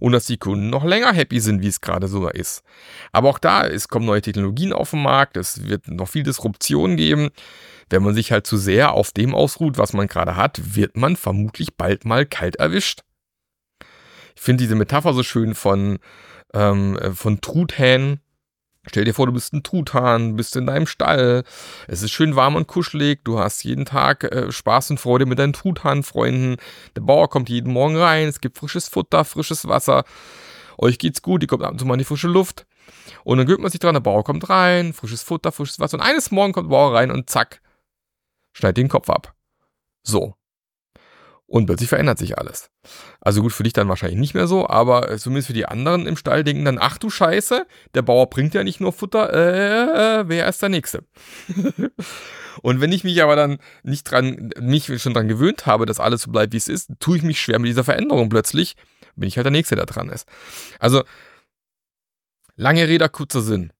und 0.01 0.11
dass 0.11 0.25
die 0.25 0.37
Kunden 0.37 0.69
noch 0.69 0.83
länger 0.83 1.13
happy 1.13 1.39
sind, 1.39 1.61
wie 1.61 1.67
es 1.67 1.79
gerade 1.79 2.09
so 2.09 2.27
ist. 2.27 2.61
Aber 3.13 3.29
auch 3.29 3.39
da, 3.39 3.65
es 3.65 3.87
kommen 3.87 4.05
neue 4.05 4.21
Technologien 4.21 4.73
auf 4.73 4.91
den 4.91 5.01
Markt, 5.01 5.37
es 5.37 5.63
wird 5.63 5.87
noch 5.87 6.09
viel 6.09 6.23
Disruption 6.23 6.97
geben. 6.97 7.29
Wenn 7.89 8.03
man 8.03 8.13
sich 8.13 8.33
halt 8.33 8.45
zu 8.45 8.57
sehr 8.57 8.91
auf 8.91 9.11
dem 9.11 9.33
ausruht, 9.33 9.77
was 9.77 9.93
man 9.93 10.07
gerade 10.07 10.35
hat, 10.35 10.75
wird 10.75 10.97
man 10.97 11.15
vermutlich 11.15 11.77
bald 11.77 12.03
mal 12.03 12.25
kalt 12.25 12.57
erwischt. 12.57 13.03
Ich 14.35 14.41
finde 14.41 14.63
diese 14.65 14.75
Metapher 14.75 15.13
so 15.13 15.23
schön 15.23 15.55
von, 15.55 15.99
ähm, 16.53 16.97
äh, 16.97 17.11
von 17.11 17.39
Truthähnen. 17.39 18.19
Stell 18.87 19.03
dir 19.03 19.13
vor, 19.13 19.25
du 19.25 19.33
bist 19.33 19.53
ein 19.53 19.63
Truthahn, 19.63 20.35
bist 20.35 20.55
in 20.55 20.65
deinem 20.65 20.87
Stall. 20.87 21.43
Es 21.87 22.01
ist 22.01 22.11
schön 22.11 22.35
warm 22.35 22.55
und 22.55 22.67
kuschelig. 22.67 23.23
Du 23.23 23.39
hast 23.39 23.63
jeden 23.63 23.85
Tag 23.85 24.23
äh, 24.23 24.51
Spaß 24.51 24.91
und 24.91 24.99
Freude 24.99 25.25
mit 25.25 25.39
deinen 25.39 25.53
Truthahnfreunden. 25.53 26.57
Der 26.95 27.01
Bauer 27.01 27.29
kommt 27.29 27.49
jeden 27.49 27.73
Morgen 27.73 27.97
rein. 27.97 28.27
Es 28.27 28.39
gibt 28.41 28.57
frisches 28.57 28.87
Futter, 28.87 29.25
frisches 29.25 29.67
Wasser. 29.67 30.05
Euch 30.77 30.99
geht's 30.99 31.21
gut. 31.21 31.41
Ihr 31.41 31.47
kommt 31.47 31.63
ab 31.63 31.71
und 31.71 31.79
zu 31.79 31.85
mal 31.85 31.95
in 31.95 31.99
die 31.99 32.05
frische 32.05 32.27
Luft. 32.27 32.65
Und 33.23 33.37
dann 33.37 33.45
gewöhnt 33.45 33.61
man 33.61 33.71
sich 33.71 33.79
dran. 33.79 33.93
Der 33.93 33.99
Bauer 33.99 34.23
kommt 34.23 34.49
rein. 34.49 34.93
Frisches 34.93 35.23
Futter, 35.23 35.51
frisches 35.51 35.79
Wasser. 35.79 35.97
Und 35.97 36.03
eines 36.03 36.31
Morgens 36.31 36.53
kommt 36.53 36.67
der 36.67 36.75
Bauer 36.75 36.95
rein 36.95 37.11
und 37.11 37.29
zack, 37.29 37.61
schneidet 38.53 38.77
den 38.77 38.89
Kopf 38.89 39.09
ab. 39.09 39.35
So. 40.03 40.35
Und 41.49 41.65
plötzlich 41.65 41.87
verändert 41.87 42.19
sich 42.19 42.37
alles. 42.37 42.69
Also 43.21 43.41
gut, 43.41 43.53
für 43.53 43.63
dich 43.63 43.71
dann 43.71 43.87
wahrscheinlich 43.87 44.19
nicht 44.19 44.33
mehr 44.33 44.47
so, 44.47 44.67
aber 44.67 45.17
zumindest 45.17 45.47
für 45.47 45.53
die 45.53 45.65
anderen 45.65 46.05
im 46.05 46.17
Stall 46.17 46.43
denken 46.43 46.65
dann, 46.65 46.77
ach 46.77 46.97
du 46.97 47.09
Scheiße, 47.09 47.65
der 47.93 48.01
Bauer 48.01 48.29
bringt 48.29 48.53
ja 48.53 48.65
nicht 48.65 48.81
nur 48.81 48.91
Futter, 48.91 49.33
äh, 49.33 50.19
äh 50.19 50.27
wer 50.27 50.47
ist 50.49 50.61
der 50.61 50.67
Nächste? 50.67 51.05
und 52.61 52.81
wenn 52.81 52.91
ich 52.91 53.05
mich 53.05 53.23
aber 53.23 53.37
dann 53.37 53.59
nicht 53.83 54.03
dran, 54.03 54.49
mich 54.59 55.01
schon 55.01 55.13
dran 55.13 55.29
gewöhnt 55.29 55.65
habe, 55.65 55.85
dass 55.85 56.01
alles 56.01 56.23
so 56.23 56.31
bleibt, 56.31 56.51
wie 56.51 56.57
es 56.57 56.67
ist, 56.67 56.91
tue 56.99 57.15
ich 57.15 57.23
mich 57.23 57.39
schwer 57.39 57.59
mit 57.59 57.69
dieser 57.69 57.85
Veränderung 57.85 58.27
plötzlich, 58.27 58.75
bin 59.15 59.29
ich 59.29 59.37
halt 59.37 59.45
der 59.45 59.51
Nächste, 59.51 59.77
der 59.77 59.85
dran 59.85 60.09
ist. 60.09 60.27
Also, 60.79 61.03
lange 62.57 62.89
Rede, 62.89 63.07
kurzer 63.07 63.41
Sinn. 63.41 63.71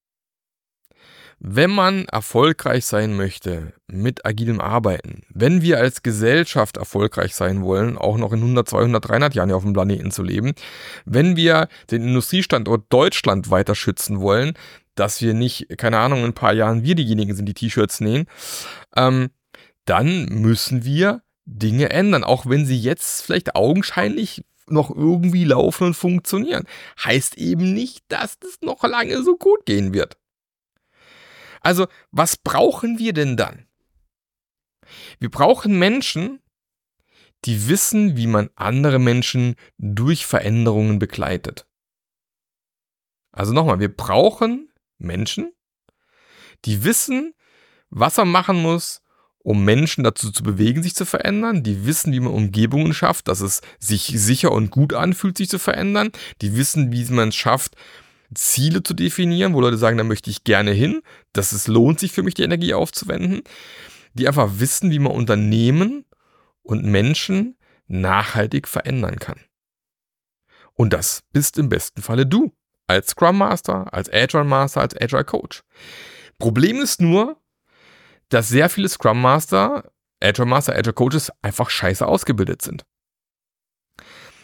Wenn 1.39 1.69
man 1.69 2.05
erfolgreich 2.05 2.85
sein 2.85 3.15
möchte 3.15 3.73
mit 3.87 4.25
agilem 4.25 4.59
Arbeiten, 4.59 5.21
wenn 5.29 5.61
wir 5.61 5.77
als 5.77 6.01
Gesellschaft 6.01 6.77
erfolgreich 6.77 7.35
sein 7.35 7.61
wollen, 7.61 7.95
auch 7.95 8.17
noch 8.17 8.33
in 8.33 8.39
100, 8.39 8.67
200, 8.67 9.07
300 9.07 9.35
Jahren 9.35 9.51
auf 9.51 9.63
dem 9.63 9.73
Planeten 9.73 10.09
zu 10.09 10.23
leben, 10.23 10.53
wenn 11.05 11.35
wir 11.35 11.67
den 11.91 12.01
Industriestandort 12.01 12.85
Deutschland 12.89 13.51
weiter 13.51 13.75
schützen 13.75 14.19
wollen, 14.19 14.53
dass 14.95 15.21
wir 15.21 15.35
nicht, 15.35 15.77
keine 15.77 15.99
Ahnung, 15.99 16.19
in 16.19 16.25
ein 16.25 16.33
paar 16.33 16.53
Jahren 16.53 16.83
wir 16.83 16.95
diejenigen 16.95 17.35
sind, 17.35 17.45
die 17.45 17.53
T-Shirts 17.53 18.01
nähen, 18.01 18.25
ähm, 18.95 19.29
dann 19.85 20.25
müssen 20.25 20.85
wir 20.85 21.21
Dinge 21.45 21.91
ändern, 21.91 22.23
auch 22.23 22.47
wenn 22.47 22.65
sie 22.65 22.79
jetzt 22.79 23.21
vielleicht 23.21 23.55
augenscheinlich 23.55 24.43
noch 24.67 24.89
irgendwie 24.93 25.45
laufen 25.45 25.87
und 25.87 25.93
funktionieren. 25.93 26.65
Heißt 27.03 27.37
eben 27.37 27.73
nicht, 27.73 28.03
dass 28.09 28.39
das 28.39 28.57
noch 28.61 28.83
lange 28.83 29.21
so 29.21 29.37
gut 29.37 29.65
gehen 29.65 29.93
wird. 29.93 30.17
Also, 31.67 31.87
was 32.11 32.37
brauchen 32.37 32.97
wir 32.97 33.11
denn 33.11 33.35
dann? 33.35 33.67
Wir 35.19 35.29
brauchen 35.29 35.77
Menschen, 35.77 36.39
die 37.43 37.67
wissen, 37.67 38.15
wie 38.15 38.27
man 38.27 38.49
andere 38.55 38.99
Menschen 38.99 39.55
durch 39.77 40.25
Veränderungen 40.25 40.97
begleitet. 40.97 41.67
Also 43.33 43.51
nochmal, 43.51 43.81
wir 43.81 43.93
brauchen 43.93 44.71
Menschen, 44.97 45.51
die 46.63 46.85
wissen, 46.85 47.33
was 47.89 48.15
man 48.15 48.31
machen 48.31 48.61
muss, 48.61 49.01
um 49.39 49.65
Menschen 49.65 50.05
dazu 50.05 50.31
zu 50.31 50.43
bewegen, 50.43 50.83
sich 50.83 50.95
zu 50.95 51.05
verändern. 51.05 51.63
Die 51.63 51.85
wissen, 51.85 52.13
wie 52.13 52.21
man 52.21 52.31
Umgebungen 52.31 52.93
schafft, 52.93 53.27
dass 53.27 53.41
es 53.41 53.59
sich 53.77 54.05
sicher 54.05 54.53
und 54.53 54.71
gut 54.71 54.93
anfühlt, 54.93 55.37
sich 55.37 55.49
zu 55.49 55.59
verändern. 55.59 56.13
Die 56.41 56.55
wissen, 56.55 56.93
wie 56.93 57.03
man 57.11 57.27
es 57.27 57.35
schafft, 57.35 57.75
Ziele 58.33 58.83
zu 58.83 58.93
definieren, 58.93 59.53
wo 59.53 59.61
Leute 59.61 59.77
sagen, 59.77 59.97
da 59.97 60.03
möchte 60.03 60.29
ich 60.29 60.43
gerne 60.43 60.71
hin, 60.71 61.01
dass 61.33 61.51
es 61.51 61.67
lohnt 61.67 61.99
sich 61.99 62.11
für 62.11 62.23
mich, 62.23 62.33
die 62.33 62.43
Energie 62.43 62.73
aufzuwenden, 62.73 63.41
die 64.13 64.27
einfach 64.27 64.49
wissen, 64.59 64.91
wie 64.91 64.99
man 64.99 65.13
Unternehmen 65.13 66.05
und 66.61 66.83
Menschen 66.83 67.57
nachhaltig 67.87 68.67
verändern 68.67 69.19
kann. 69.19 69.39
Und 70.73 70.93
das 70.93 71.23
bist 71.31 71.57
im 71.57 71.69
besten 71.69 72.01
Falle 72.01 72.25
du, 72.25 72.53
als 72.87 73.09
Scrum 73.09 73.37
Master, 73.37 73.91
als 73.93 74.11
Agile 74.11 74.43
Master, 74.43 74.81
als 74.81 74.95
Agile 74.99 75.25
Coach. 75.25 75.63
Problem 76.37 76.77
ist 76.77 77.01
nur, 77.01 77.41
dass 78.29 78.49
sehr 78.49 78.69
viele 78.69 78.89
Scrum 78.89 79.21
Master, 79.21 79.91
Agile 80.21 80.45
Master, 80.45 80.75
Agile 80.75 80.93
Coaches 80.93 81.31
einfach 81.41 81.69
scheiße 81.69 82.05
ausgebildet 82.05 82.61
sind. 82.61 82.85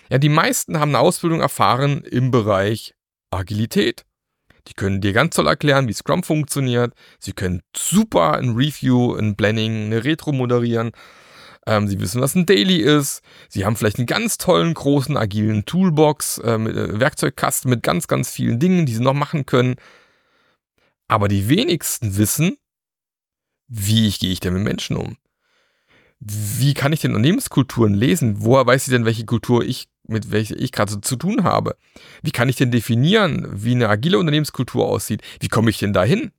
Ja, 0.10 0.18
die 0.18 0.30
meisten 0.30 0.80
haben 0.80 0.90
eine 0.90 1.00
Ausbildung 1.00 1.42
erfahren 1.42 2.04
im 2.04 2.32
Bereich 2.32 2.96
Agilität. 3.38 4.06
Die 4.68 4.74
können 4.74 5.02
dir 5.02 5.13
ganz 5.13 5.36
toll 5.36 5.48
erklären, 5.48 5.88
wie 5.88 5.94
Scrum 5.94 6.24
funktioniert. 6.24 6.94
Sie 7.20 7.34
können 7.34 7.62
super 7.75 8.34
ein 8.34 8.56
Review, 8.56 9.16
ein 9.16 9.36
Planning, 9.36 9.86
eine 9.86 10.04
Retro 10.04 10.32
moderieren. 10.32 10.92
Ähm, 11.66 11.88
sie 11.88 12.00
wissen, 12.00 12.22
was 12.22 12.36
ein 12.36 12.46
Daily 12.46 12.78
ist. 12.78 13.22
Sie 13.50 13.66
haben 13.66 13.75
vielleicht 13.75 13.98
einen 13.98 14.08
ganz 14.08 14.38
tollen, 14.38 14.74
großen, 14.74 15.18
agilen 15.18 15.66
Toolbox, 15.66 16.40
äh, 16.40 16.54
äh, 16.54 17.00
Werkzeugkasten 17.00 17.70
mit 17.70 17.84
ganz, 17.84 18.08
ganz 18.08 18.30
vielen 18.30 18.60
Dingen, 18.60 18.86
die 18.86 18.96
sie 18.96 19.04
noch 19.04 19.13
machen 19.13 19.46
können. 19.46 19.75
Aber 21.08 21.28
die 21.28 21.50
wenigsten 21.50 22.18
wissen, 22.18 22.58
wie 23.68 24.10
gehe 24.12 24.32
ich 24.32 24.40
denn 24.40 24.54
mit 24.54 24.63
Menschen 24.63 24.98
um? 24.98 25.18
Wie 26.20 26.74
kann 26.74 26.94
ich 26.94 27.02
denn 27.02 27.12
Unternehmenskulturen 27.12 27.94
lesen? 27.94 28.36
Woher 28.40 28.66
weiß 28.66 28.88
ich 28.88 28.92
denn, 28.92 29.06
welche 29.06 29.25
Kultur 29.25 29.63
ich 29.63 29.88
mit 30.08 30.32
welcher 30.32 30.58
ich 30.58 30.72
gerade 30.72 30.92
so 30.92 31.00
zu 31.00 31.16
tun 31.16 31.44
habe. 31.44 31.78
Wie 32.22 32.32
kann 32.32 32.50
ich 32.50 32.56
denn 32.56 32.72
definieren, 32.72 33.48
wie 33.52 33.72
eine 33.72 33.90
agile 33.90 34.20
Unternehmenskultur 34.20 34.86
aussieht? 34.86 35.22
Wie 35.40 35.48
komme 35.48 35.70
ich 35.70 35.78
denn 35.78 35.94
dahin? 35.94 36.32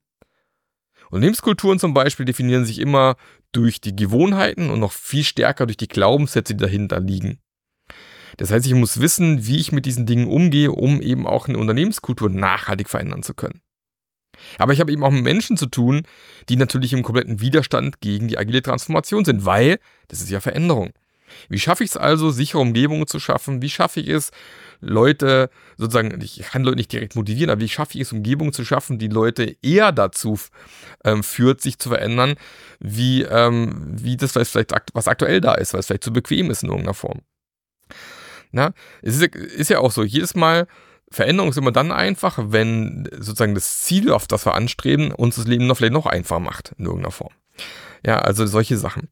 Unternehmenskulturen 1.11 1.79
zum 1.79 1.95
Beispiel 1.95 2.27
definieren 2.27 2.65
sich 2.65 2.79
immer 2.79 3.17
durch 3.53 3.81
die 3.81 3.95
Gewohnheiten 3.95 4.71
und 4.71 4.81
noch 4.81 4.93
viel 4.93 5.25
stärker 5.25 5.67
durch 5.67 5.77
die 5.77 5.89
Glaubenssätze, 5.89 6.55
die 6.55 6.63
dahinter 6.63 7.01
liegen. 7.01 7.39
Das 8.37 8.51
heißt, 8.51 8.67
ich 8.67 8.75
muss 8.75 9.01
wissen, 9.01 9.47
wie 9.47 9.59
ich 9.59 9.71
mit 9.71 9.87
diesen 9.87 10.07
Dingen 10.07 10.27
umgehe, 10.27 10.73
um 10.73 11.01
eben 11.01 11.27
auch 11.27 11.47
eine 11.47 11.59
Unternehmenskultur 11.59 12.31
nachhaltig 12.31 12.89
verändern 12.89 13.23
zu 13.23 13.35
können. 13.35 13.61
Aber 14.59 14.73
ich 14.73 14.81
habe 14.81 14.91
eben 14.91 15.05
auch 15.05 15.13
mit 15.13 15.23
Menschen 15.23 15.57
zu 15.57 15.67
tun, 15.67 16.03
die 16.49 16.57
natürlich 16.57 16.93
im 16.93 17.05
kompletten 17.05 17.41
Widerstand 17.41 18.01
gegen 18.01 18.27
die 18.27 18.37
agile 18.37 18.63
Transformation 18.63 19.25
sind, 19.25 19.45
weil 19.45 19.79
das 20.09 20.21
ist 20.21 20.31
ja 20.31 20.41
Veränderung. 20.41 20.93
Wie 21.49 21.59
schaffe 21.59 21.85
ich 21.85 21.91
es 21.91 21.97
also, 21.97 22.31
sichere 22.31 22.61
Umgebungen 22.61 23.07
zu 23.07 23.21
schaffen? 23.21 23.63
Wie 23.63 23.71
schaffe 23.71 24.01
ich 24.01 24.09
es, 24.09 24.31
Leute 24.81 25.51
sozusagen, 25.77 26.21
ich 26.21 26.39
kann 26.43 26.63
Leute 26.63 26.77
nicht 26.77 26.93
direkt 26.93 27.17
motivieren, 27.17 27.51
aber 27.51 27.61
wie 27.61 27.69
schaffe 27.69 27.95
ich 27.95 28.03
es, 28.03 28.13
Umgebungen 28.13 28.53
zu 28.53 28.65
schaffen, 28.65 28.99
die 28.99 29.09
Leute 29.09 29.57
eher 29.63 29.93
dazu 29.93 30.39
ähm, 31.05 31.23
führt, 31.23 31.61
sich 31.61 31.79
zu 31.79 31.89
verändern, 31.89 32.35
wie, 32.81 33.23
ähm, 33.23 33.87
wie 33.89 34.17
das 34.17 34.33
vielleicht 34.33 34.73
was 34.93 35.09
aktuell 35.09 35.41
da 35.41 35.55
ist, 35.55 35.73
weil 35.73 35.81
es 35.81 35.87
vielleicht 35.87 36.05
zu 36.05 36.13
bequem 36.13 36.51
ist 36.51 36.63
in 36.63 36.69
irgendeiner 36.69 36.95
Form. 36.95 37.21
Na, 38.53 38.73
es 39.03 39.17
ist, 39.21 39.35
ist 39.35 39.71
ja 39.71 39.81
auch 39.81 39.91
so, 39.91 40.05
jedes 40.05 40.35
Mal, 40.35 40.67
Veränderung 41.11 41.51
ist 41.51 41.59
immer 41.59 41.73
dann 41.73 41.93
einfach, 41.93 42.39
wenn 42.39 43.09
sozusagen 43.13 43.55
das 43.55 43.83
Ziel, 43.83 44.11
auf 44.11 44.27
das 44.27 44.47
wir 44.47 44.55
anstreben, 44.55 45.13
uns 45.13 45.37
das 45.37 45.47
Leben 45.47 45.67
noch 45.67 45.77
vielleicht 45.77 45.93
noch 45.93 46.07
einfacher 46.07 46.41
macht 46.41 46.73
in 46.79 46.87
irgendeiner 46.87 47.13
Form. 47.13 47.33
Ja, 48.07 48.19
also 48.19 48.45
solche 48.47 48.77
Sachen. 48.77 49.09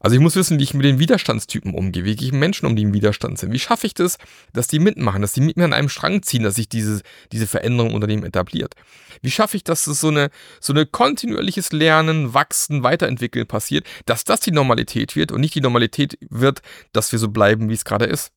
Also 0.00 0.16
ich 0.16 0.20
muss 0.20 0.34
wissen, 0.34 0.58
wie 0.58 0.64
ich 0.64 0.74
mit 0.74 0.84
den 0.84 0.98
Widerstandstypen 0.98 1.74
umgehe, 1.74 2.04
wie 2.04 2.16
gehe 2.16 2.26
ich 2.26 2.32
mit 2.32 2.40
Menschen 2.40 2.66
um, 2.66 2.74
die 2.74 2.82
im 2.82 2.92
Widerstand 2.92 3.38
sind. 3.38 3.52
Wie 3.52 3.58
schaffe 3.60 3.86
ich 3.86 3.94
das, 3.94 4.18
dass 4.52 4.66
die 4.66 4.80
mitmachen, 4.80 5.22
dass 5.22 5.32
die 5.32 5.40
mit 5.40 5.56
mir 5.56 5.64
an 5.64 5.72
einem 5.72 5.88
Strang 5.88 6.24
ziehen, 6.24 6.42
dass 6.42 6.56
sich 6.56 6.68
diese, 6.68 7.02
diese 7.30 7.46
Veränderung 7.46 7.94
unter 7.94 8.08
dem 8.08 8.24
etabliert. 8.24 8.74
Wie 9.20 9.30
schaffe 9.30 9.56
ich, 9.56 9.62
dass 9.62 9.86
es 9.86 10.00
so 10.00 10.08
eine, 10.08 10.30
so 10.60 10.72
eine 10.72 10.86
kontinuierliches 10.86 11.70
Lernen, 11.70 12.34
Wachsen, 12.34 12.82
Weiterentwickeln 12.82 13.46
passiert, 13.46 13.86
dass 14.06 14.24
das 14.24 14.40
die 14.40 14.50
Normalität 14.50 15.14
wird 15.14 15.30
und 15.30 15.40
nicht 15.40 15.54
die 15.54 15.60
Normalität 15.60 16.18
wird, 16.28 16.62
dass 16.92 17.12
wir 17.12 17.20
so 17.20 17.28
bleiben, 17.28 17.68
wie 17.68 17.74
es 17.74 17.84
gerade 17.84 18.06
ist. 18.06 18.32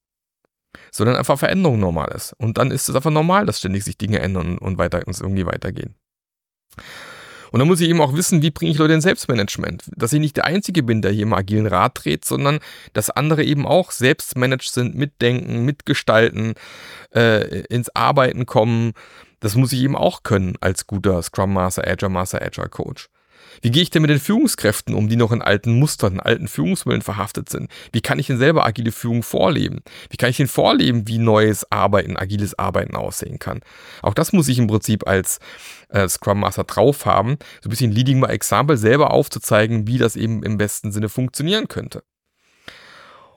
Sondern 0.92 1.16
einfach 1.16 1.40
Veränderung 1.40 1.80
normal 1.80 2.12
ist. 2.14 2.34
Und 2.34 2.60
dann 2.60 2.70
ist 2.70 2.90
es 2.90 2.96
einfach 2.96 3.10
normal, 3.10 3.48
dass 3.48 3.58
ständig 3.58 3.84
sich 3.84 3.98
Dinge 3.98 4.20
ändern 4.20 4.60
und 4.60 4.78
weiter, 4.78 5.02
uns 5.08 5.20
irgendwie 5.20 5.48
weitergehen. 5.48 5.96
Und 7.56 7.60
dann 7.60 7.70
muss 7.70 7.80
ich 7.80 7.88
eben 7.88 8.02
auch 8.02 8.14
wissen, 8.14 8.42
wie 8.42 8.52
bringe 8.52 8.70
ich 8.70 8.78
Leute 8.80 8.96
in 8.96 9.00
Selbstmanagement. 9.00 9.86
Dass 9.96 10.12
ich 10.12 10.20
nicht 10.20 10.36
der 10.36 10.44
Einzige 10.44 10.84
bin, 10.84 11.02
der 11.02 11.14
hier 11.14 11.24
im 11.24 11.32
agilen 11.32 11.68
Rad 11.68 12.04
dreht, 12.04 12.26
sondern 12.26 12.60
dass 12.92 13.10
andere 13.10 13.46
eben 13.46 13.66
auch 13.66 13.92
selbstmanaged 13.92 14.74
sind, 14.74 14.96
mitdenken, 14.96 15.64
mitgestalten, 15.64 16.56
äh, 17.14 17.62
ins 17.68 17.96
Arbeiten 17.96 18.46
kommen. 18.46 18.92
Das 19.40 19.56
muss 19.56 19.72
ich 19.72 19.84
eben 19.84 19.96
auch 19.96 20.24
können 20.24 20.58
als 20.60 20.86
guter 20.86 21.24
Scrum 21.24 21.54
Master, 21.54 21.88
Agile 21.88 22.10
Master, 22.10 22.42
Agile 22.42 22.68
Coach. 22.68 23.08
Wie 23.62 23.72
gehe 23.72 23.84
ich 23.84 23.90
denn 23.90 24.02
mit 24.02 24.12
den 24.12 24.20
Führungskräften 24.20 24.94
um, 24.96 25.10
die 25.10 25.16
noch 25.16 25.32
in 25.32 25.42
alten 25.42 25.80
Mustern, 25.80 26.14
in 26.14 26.20
alten 26.20 26.48
Führungsmodellen 26.48 27.02
verhaftet 27.02 27.50
sind? 27.50 27.72
Wie 27.92 28.02
kann 28.02 28.20
ich 28.20 28.28
denn 28.28 28.38
selber 28.38 28.66
agile 28.66 28.92
Führung 28.92 29.24
vorleben? 29.24 29.82
Wie 30.10 30.18
kann 30.18 30.30
ich 30.30 30.38
denn 30.38 30.48
vorleben, 30.48 31.08
wie 31.08 31.18
neues 31.18 31.72
Arbeiten, 31.72 32.18
agiles 32.18 32.58
Arbeiten 32.58 32.96
aussehen 32.96 33.40
kann? 33.40 33.62
Auch 34.02 34.14
das 34.14 34.34
muss 34.34 34.48
ich 34.48 34.60
im 34.60 34.68
Prinzip 34.68 35.08
als 35.08 35.40
äh, 35.90 36.08
Scrum 36.08 36.40
Master 36.40 36.64
drauf 36.64 37.06
haben, 37.06 37.38
so 37.62 37.68
ein 37.68 37.72
bisschen 37.72 37.92
Leading 37.92 38.22
by 38.22 38.28
Example 38.28 38.78
selber 38.78 39.12
aufzuzeigen, 39.12 39.88
wie 39.88 39.98
das 39.98 40.16
eben 40.16 40.44
im 40.44 40.58
besten 40.58 40.92
Sinne 40.92 41.10
funktionieren 41.10 41.68
könnte. 41.68 42.04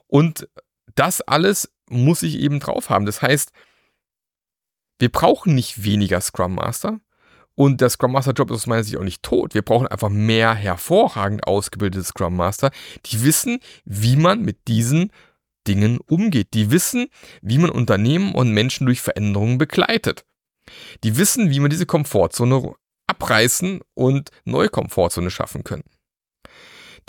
Und 0.07 0.47
das 0.95 1.21
alles 1.21 1.71
muss 1.89 2.23
ich 2.23 2.39
eben 2.39 2.59
drauf 2.59 2.89
haben. 2.89 3.05
Das 3.05 3.21
heißt, 3.21 3.51
Wir 4.99 5.09
brauchen 5.09 5.55
nicht 5.55 5.83
weniger 5.83 6.19
Scrum 6.19 6.55
Master. 6.55 6.99
Und 7.59 7.81
der 7.81 7.89
Scrum 7.89 8.13
Master 8.13 8.31
Job 8.31 8.51
ist 8.51 8.55
aus 8.55 8.67
meiner 8.67 8.85
Sicht 8.85 8.95
auch 8.95 9.03
nicht 9.03 9.21
tot. 9.21 9.53
Wir 9.53 9.63
brauchen 9.63 9.85
einfach 9.85 10.07
mehr 10.07 10.55
hervorragend 10.55 11.45
ausgebildete 11.45 12.05
Scrum 12.05 12.37
Master, 12.37 12.71
die 13.05 13.21
wissen, 13.21 13.59
wie 13.83 14.15
man 14.15 14.43
mit 14.43 14.69
diesen 14.69 15.11
Dingen 15.67 15.99
umgeht. 16.07 16.53
Die 16.53 16.71
wissen, 16.71 17.07
wie 17.41 17.57
man 17.57 17.69
Unternehmen 17.69 18.33
und 18.33 18.53
Menschen 18.53 18.85
durch 18.85 19.01
Veränderungen 19.01 19.57
begleitet. 19.57 20.23
Die 21.03 21.17
wissen, 21.17 21.49
wie 21.49 21.59
man 21.59 21.69
diese 21.69 21.85
Komfortzone 21.85 22.75
abreißen 23.07 23.81
und 23.93 24.29
neue 24.45 24.69
Komfortzone 24.69 25.29
schaffen 25.29 25.65
können. 25.65 25.83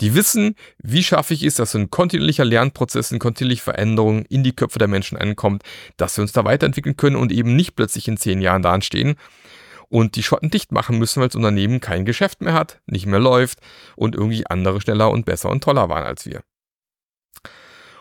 Die 0.01 0.15
wissen, 0.15 0.55
wie 0.83 1.03
schaffe 1.03 1.33
ich 1.33 1.43
es, 1.43 1.55
dass 1.55 1.75
ein 1.75 1.91
kontinuierlicher 1.91 2.43
Lernprozess, 2.43 3.13
eine 3.13 3.19
kontinuierliche 3.19 3.63
Veränderung 3.63 4.25
in 4.25 4.43
die 4.43 4.53
Köpfe 4.53 4.79
der 4.79 4.89
Menschen 4.89 5.17
ankommt, 5.17 5.63
dass 5.95 6.17
wir 6.17 6.23
uns 6.23 6.33
da 6.33 6.43
weiterentwickeln 6.43 6.97
können 6.97 7.15
und 7.15 7.31
eben 7.31 7.55
nicht 7.55 7.77
plötzlich 7.77 8.09
in 8.09 8.17
zehn 8.17 8.41
Jahren 8.41 8.63
da 8.63 8.81
stehen 8.81 9.15
und 9.91 10.15
die 10.15 10.23
Schotten 10.23 10.49
dicht 10.49 10.71
machen 10.71 10.97
müssen, 10.97 11.19
weil 11.19 11.27
das 11.27 11.35
Unternehmen 11.35 11.81
kein 11.81 12.05
Geschäft 12.05 12.41
mehr 12.41 12.53
hat, 12.53 12.81
nicht 12.85 13.05
mehr 13.05 13.19
läuft 13.19 13.59
und 13.97 14.15
irgendwie 14.15 14.47
andere 14.47 14.79
schneller 14.79 15.11
und 15.11 15.25
besser 15.25 15.49
und 15.49 15.63
toller 15.63 15.89
waren 15.89 16.05
als 16.05 16.25
wir. 16.25 16.43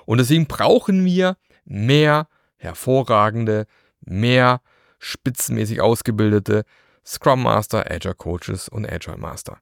Und 0.07 0.19
deswegen 0.19 0.47
brauchen 0.47 1.05
wir 1.05 1.37
mehr 1.65 2.29
hervorragende, 2.57 3.67
mehr 4.01 4.61
spitzenmäßig 5.01 5.81
ausgebildete 5.81 6.65
Scrum 7.05 7.43
Master, 7.43 7.91
Agile 7.91 8.15
Coaches 8.15 8.69
und 8.69 8.89
Agile 8.89 9.17
Master. 9.17 9.59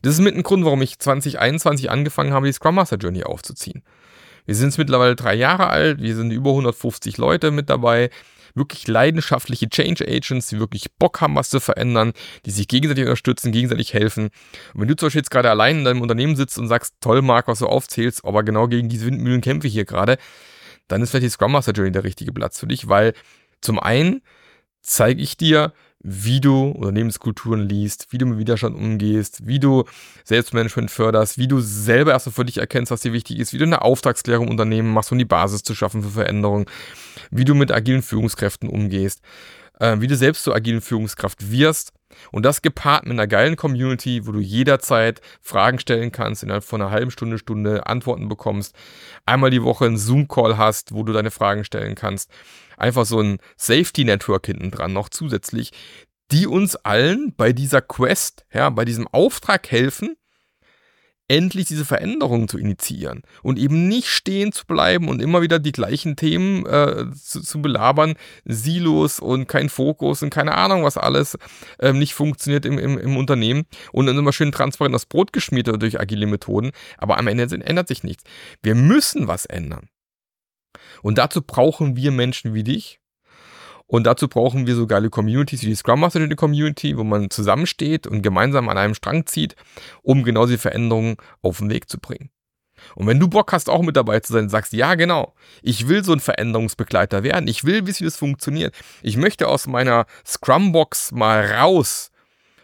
Das 0.00 0.14
ist 0.14 0.20
mit 0.20 0.34
ein 0.34 0.42
Grund, 0.44 0.64
warum 0.64 0.80
ich 0.80 0.98
2021 0.98 1.90
angefangen 1.90 2.32
habe, 2.32 2.46
die 2.46 2.52
Scrum 2.52 2.76
Master 2.76 2.96
Journey 2.96 3.24
aufzuziehen. 3.24 3.82
Wir 4.46 4.54
sind 4.54 4.76
mittlerweile 4.78 5.16
drei 5.16 5.34
Jahre 5.34 5.68
alt, 5.68 6.00
wir 6.00 6.16
sind 6.16 6.30
über 6.30 6.50
150 6.50 7.18
Leute 7.18 7.50
mit 7.50 7.68
dabei, 7.68 8.08
wirklich 8.54 8.86
leidenschaftliche 8.88 9.68
Change 9.68 10.06
Agents, 10.06 10.48
die 10.48 10.58
wirklich 10.58 10.92
Bock 10.98 11.20
haben, 11.20 11.34
was 11.36 11.50
zu 11.50 11.60
verändern, 11.60 12.12
die 12.46 12.50
sich 12.50 12.68
gegenseitig 12.68 13.04
unterstützen, 13.04 13.52
gegenseitig 13.52 13.94
helfen. 13.94 14.30
Und 14.74 14.80
wenn 14.80 14.88
du 14.88 14.96
zum 14.96 15.06
Beispiel 15.06 15.20
jetzt 15.20 15.30
gerade 15.30 15.50
allein 15.50 15.78
in 15.78 15.84
deinem 15.84 16.02
Unternehmen 16.02 16.36
sitzt 16.36 16.58
und 16.58 16.68
sagst, 16.68 16.94
toll, 17.00 17.22
Marc, 17.22 17.48
was 17.48 17.60
du 17.60 17.66
aufzählst, 17.66 18.24
aber 18.24 18.42
genau 18.42 18.68
gegen 18.68 18.88
diese 18.88 19.06
Windmühlen 19.06 19.40
kämpfe 19.40 19.66
ich 19.66 19.72
hier 19.72 19.84
gerade, 19.84 20.18
dann 20.88 21.02
ist 21.02 21.10
vielleicht 21.10 21.24
die 21.24 21.30
Scrum 21.30 21.52
Master 21.52 21.72
Journey 21.72 21.92
der 21.92 22.04
richtige 22.04 22.32
Platz 22.32 22.58
für 22.58 22.66
dich, 22.66 22.88
weil 22.88 23.14
zum 23.60 23.78
einen 23.78 24.22
zeige 24.82 25.22
ich 25.22 25.36
dir, 25.36 25.72
wie 26.02 26.40
du 26.40 26.68
Unternehmenskulturen 26.68 27.60
liest, 27.60 28.08
wie 28.10 28.18
du 28.18 28.26
mit 28.26 28.38
Widerstand 28.38 28.76
umgehst, 28.76 29.46
wie 29.46 29.60
du 29.60 29.84
Selbstmanagement 30.24 30.90
förderst, 30.90 31.38
wie 31.38 31.46
du 31.46 31.60
selber 31.60 32.12
erstmal 32.12 32.34
für 32.34 32.44
dich 32.44 32.58
erkennst, 32.58 32.90
was 32.90 33.02
dir 33.02 33.12
wichtig 33.12 33.38
ist, 33.38 33.52
wie 33.52 33.58
du 33.58 33.64
eine 33.64 33.82
Auftragsklärung 33.82 34.48
Unternehmen 34.48 34.92
machst, 34.92 35.12
um 35.12 35.18
die 35.18 35.24
Basis 35.24 35.62
zu 35.62 35.74
schaffen 35.74 36.02
für 36.02 36.10
Veränderungen, 36.10 36.66
wie 37.30 37.44
du 37.44 37.54
mit 37.54 37.70
agilen 37.70 38.02
Führungskräften 38.02 38.68
umgehst, 38.68 39.20
äh, 39.80 39.96
wie 40.00 40.06
du 40.06 40.16
selbst 40.16 40.44
zur 40.44 40.54
agilen 40.54 40.80
Führungskraft 40.80 41.50
wirst. 41.50 41.92
Und 42.30 42.44
das 42.44 42.62
gepaart 42.62 43.04
mit 43.04 43.12
einer 43.12 43.26
geilen 43.26 43.56
Community, 43.56 44.26
wo 44.26 44.32
du 44.32 44.40
jederzeit 44.40 45.20
Fragen 45.40 45.78
stellen 45.78 46.12
kannst, 46.12 46.42
innerhalb 46.42 46.64
von 46.64 46.82
einer 46.82 46.90
halben 46.90 47.10
Stunde, 47.10 47.38
Stunde 47.38 47.86
Antworten 47.86 48.28
bekommst, 48.28 48.74
einmal 49.24 49.50
die 49.50 49.62
Woche 49.62 49.86
einen 49.86 49.96
Zoom-Call 49.96 50.58
hast, 50.58 50.92
wo 50.92 51.02
du 51.04 51.12
deine 51.12 51.30
Fragen 51.30 51.64
stellen 51.64 51.94
kannst. 51.94 52.30
Einfach 52.76 53.06
so 53.06 53.20
ein 53.20 53.38
Safety-Network 53.56 54.46
hinten 54.46 54.70
dran 54.70 54.92
noch 54.92 55.08
zusätzlich, 55.08 55.72
die 56.30 56.46
uns 56.46 56.76
allen 56.76 57.34
bei 57.34 57.52
dieser 57.52 57.80
Quest, 57.82 58.44
ja, 58.52 58.70
bei 58.70 58.84
diesem 58.84 59.06
Auftrag 59.08 59.70
helfen, 59.70 60.16
endlich 61.28 61.66
diese 61.66 61.84
Veränderungen 61.84 62.48
zu 62.48 62.58
initiieren 62.58 63.22
und 63.42 63.58
eben 63.58 63.88
nicht 63.88 64.08
stehen 64.08 64.52
zu 64.52 64.66
bleiben 64.66 65.08
und 65.08 65.22
immer 65.22 65.42
wieder 65.42 65.58
die 65.58 65.72
gleichen 65.72 66.16
Themen 66.16 66.66
äh, 66.66 67.06
zu, 67.14 67.40
zu, 67.40 67.62
belabern, 67.62 68.14
Silos 68.44 69.20
und 69.20 69.46
kein 69.48 69.68
Fokus 69.68 70.22
und 70.22 70.30
keine 70.30 70.54
Ahnung, 70.54 70.84
was 70.84 70.98
alles 70.98 71.38
äh, 71.78 71.92
nicht 71.92 72.14
funktioniert 72.14 72.66
im, 72.66 72.78
im, 72.78 72.98
im, 72.98 73.16
Unternehmen 73.16 73.64
und 73.92 74.06
dann 74.06 74.18
immer 74.18 74.32
schön 74.32 74.52
transparent 74.52 74.94
das 74.94 75.06
Brot 75.06 75.32
geschmiert 75.32 75.68
durch 75.80 76.00
agile 76.00 76.26
Methoden, 76.26 76.72
aber 76.98 77.18
am 77.18 77.26
Ende 77.28 77.42
ändert 77.64 77.88
sich 77.88 78.02
nichts. 78.02 78.24
Wir 78.62 78.74
müssen 78.74 79.28
was 79.28 79.46
ändern. 79.46 79.88
Und 81.02 81.18
dazu 81.18 81.42
brauchen 81.42 81.96
wir 81.96 82.12
Menschen 82.12 82.54
wie 82.54 82.64
dich, 82.64 83.00
und 83.92 84.04
dazu 84.04 84.26
brauchen 84.26 84.66
wir 84.66 84.74
so 84.74 84.86
geile 84.86 85.10
Communities 85.10 85.64
wie 85.64 85.66
die 85.66 85.74
Scrum 85.74 86.00
Master 86.00 86.26
Community, 86.34 86.96
wo 86.96 87.04
man 87.04 87.28
zusammensteht 87.28 88.06
und 88.06 88.22
gemeinsam 88.22 88.70
an 88.70 88.78
einem 88.78 88.94
Strang 88.94 89.26
zieht, 89.26 89.54
um 90.00 90.24
genau 90.24 90.46
diese 90.46 90.56
Veränderungen 90.56 91.18
auf 91.42 91.58
den 91.58 91.68
Weg 91.68 91.90
zu 91.90 91.98
bringen. 91.98 92.30
Und 92.94 93.06
wenn 93.06 93.20
du 93.20 93.28
Bock 93.28 93.52
hast, 93.52 93.68
auch 93.68 93.82
mit 93.82 93.98
dabei 93.98 94.20
zu 94.20 94.32
sein, 94.32 94.48
sagst, 94.48 94.72
ja, 94.72 94.94
genau, 94.94 95.34
ich 95.60 95.88
will 95.88 96.02
so 96.04 96.14
ein 96.14 96.20
Veränderungsbegleiter 96.20 97.22
werden, 97.22 97.46
ich 97.48 97.64
will 97.64 97.86
wissen, 97.86 98.00
wie 98.00 98.04
das 98.06 98.16
funktioniert. 98.16 98.74
Ich 99.02 99.18
möchte 99.18 99.46
aus 99.46 99.66
meiner 99.66 100.06
Scrum-Box 100.24 101.12
mal 101.12 101.44
raus 101.44 102.11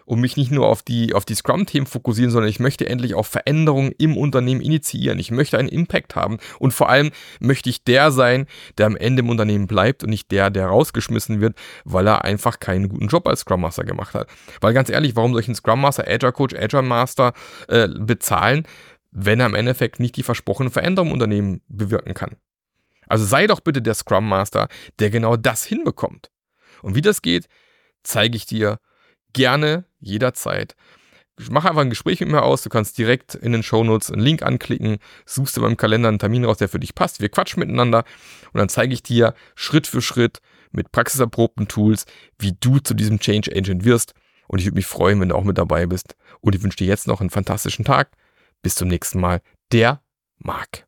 und 0.08 0.20
mich 0.20 0.38
nicht 0.38 0.50
nur 0.50 0.66
auf 0.66 0.82
die, 0.82 1.12
auf 1.12 1.26
die 1.26 1.34
Scrum-Themen 1.34 1.86
fokussieren, 1.86 2.30
sondern 2.30 2.48
ich 2.48 2.60
möchte 2.60 2.88
endlich 2.88 3.14
auch 3.14 3.26
Veränderungen 3.26 3.92
im 3.98 4.16
Unternehmen 4.16 4.62
initiieren. 4.62 5.18
Ich 5.18 5.30
möchte 5.30 5.58
einen 5.58 5.68
Impact 5.68 6.16
haben 6.16 6.38
und 6.58 6.72
vor 6.72 6.88
allem 6.88 7.10
möchte 7.40 7.68
ich 7.68 7.84
der 7.84 8.10
sein, 8.10 8.46
der 8.78 8.86
am 8.86 8.96
Ende 8.96 9.20
im 9.20 9.28
Unternehmen 9.28 9.66
bleibt 9.66 10.02
und 10.02 10.08
nicht 10.08 10.30
der, 10.30 10.48
der 10.48 10.68
rausgeschmissen 10.68 11.42
wird, 11.42 11.56
weil 11.84 12.06
er 12.06 12.24
einfach 12.24 12.58
keinen 12.58 12.88
guten 12.88 13.08
Job 13.08 13.28
als 13.28 13.40
Scrum 13.40 13.60
Master 13.60 13.84
gemacht 13.84 14.14
hat. 14.14 14.28
Weil 14.62 14.72
ganz 14.72 14.88
ehrlich, 14.88 15.14
warum 15.14 15.32
soll 15.32 15.42
ich 15.42 15.48
einen 15.48 15.56
Scrum 15.56 15.82
Master, 15.82 16.08
Agile 16.08 16.32
Coach, 16.32 16.54
Agile 16.54 16.82
Master 16.82 17.34
äh, 17.68 17.88
bezahlen, 17.88 18.66
wenn 19.10 19.40
er 19.40 19.46
im 19.46 19.54
Endeffekt 19.54 20.00
nicht 20.00 20.16
die 20.16 20.22
versprochene 20.22 20.70
Veränderung 20.70 21.08
im 21.08 21.14
Unternehmen 21.14 21.60
bewirken 21.68 22.14
kann? 22.14 22.36
Also 23.08 23.26
sei 23.26 23.46
doch 23.46 23.60
bitte 23.60 23.82
der 23.82 23.94
Scrum 23.94 24.26
Master, 24.26 24.68
der 25.00 25.10
genau 25.10 25.36
das 25.36 25.64
hinbekommt. 25.64 26.30
Und 26.80 26.94
wie 26.94 27.02
das 27.02 27.20
geht, 27.20 27.46
zeige 28.02 28.36
ich 28.36 28.46
dir 28.46 28.78
gerne 29.34 29.84
jederzeit. 30.00 30.74
Mach 31.50 31.64
einfach 31.64 31.82
ein 31.82 31.90
Gespräch 31.90 32.20
mit 32.20 32.30
mir 32.30 32.42
aus. 32.42 32.62
Du 32.62 32.68
kannst 32.68 32.98
direkt 32.98 33.34
in 33.34 33.52
den 33.52 33.62
Shownotes 33.62 34.10
einen 34.10 34.22
Link 34.22 34.42
anklicken, 34.42 34.98
suchst 35.24 35.56
dir 35.56 35.60
beim 35.60 35.76
Kalender 35.76 36.08
einen 36.08 36.18
Termin 36.18 36.44
raus, 36.44 36.58
der 36.58 36.68
für 36.68 36.80
dich 36.80 36.94
passt. 36.94 37.20
Wir 37.20 37.28
quatschen 37.28 37.60
miteinander 37.60 38.04
und 38.52 38.58
dann 38.58 38.68
zeige 38.68 38.92
ich 38.92 39.02
dir 39.02 39.34
Schritt 39.54 39.86
für 39.86 40.02
Schritt 40.02 40.40
mit 40.72 40.90
praxiserprobten 40.90 41.68
Tools, 41.68 42.06
wie 42.38 42.56
du 42.58 42.78
zu 42.80 42.94
diesem 42.94 43.20
Change 43.20 43.52
Agent 43.54 43.84
wirst. 43.84 44.14
Und 44.48 44.58
ich 44.58 44.64
würde 44.64 44.76
mich 44.76 44.86
freuen, 44.86 45.20
wenn 45.20 45.28
du 45.28 45.36
auch 45.36 45.44
mit 45.44 45.58
dabei 45.58 45.86
bist. 45.86 46.16
Und 46.40 46.54
ich 46.54 46.62
wünsche 46.62 46.78
dir 46.78 46.86
jetzt 46.86 47.06
noch 47.06 47.20
einen 47.20 47.30
fantastischen 47.30 47.84
Tag. 47.84 48.10
Bis 48.62 48.74
zum 48.74 48.88
nächsten 48.88 49.20
Mal. 49.20 49.40
Der 49.72 50.02
Marc. 50.38 50.87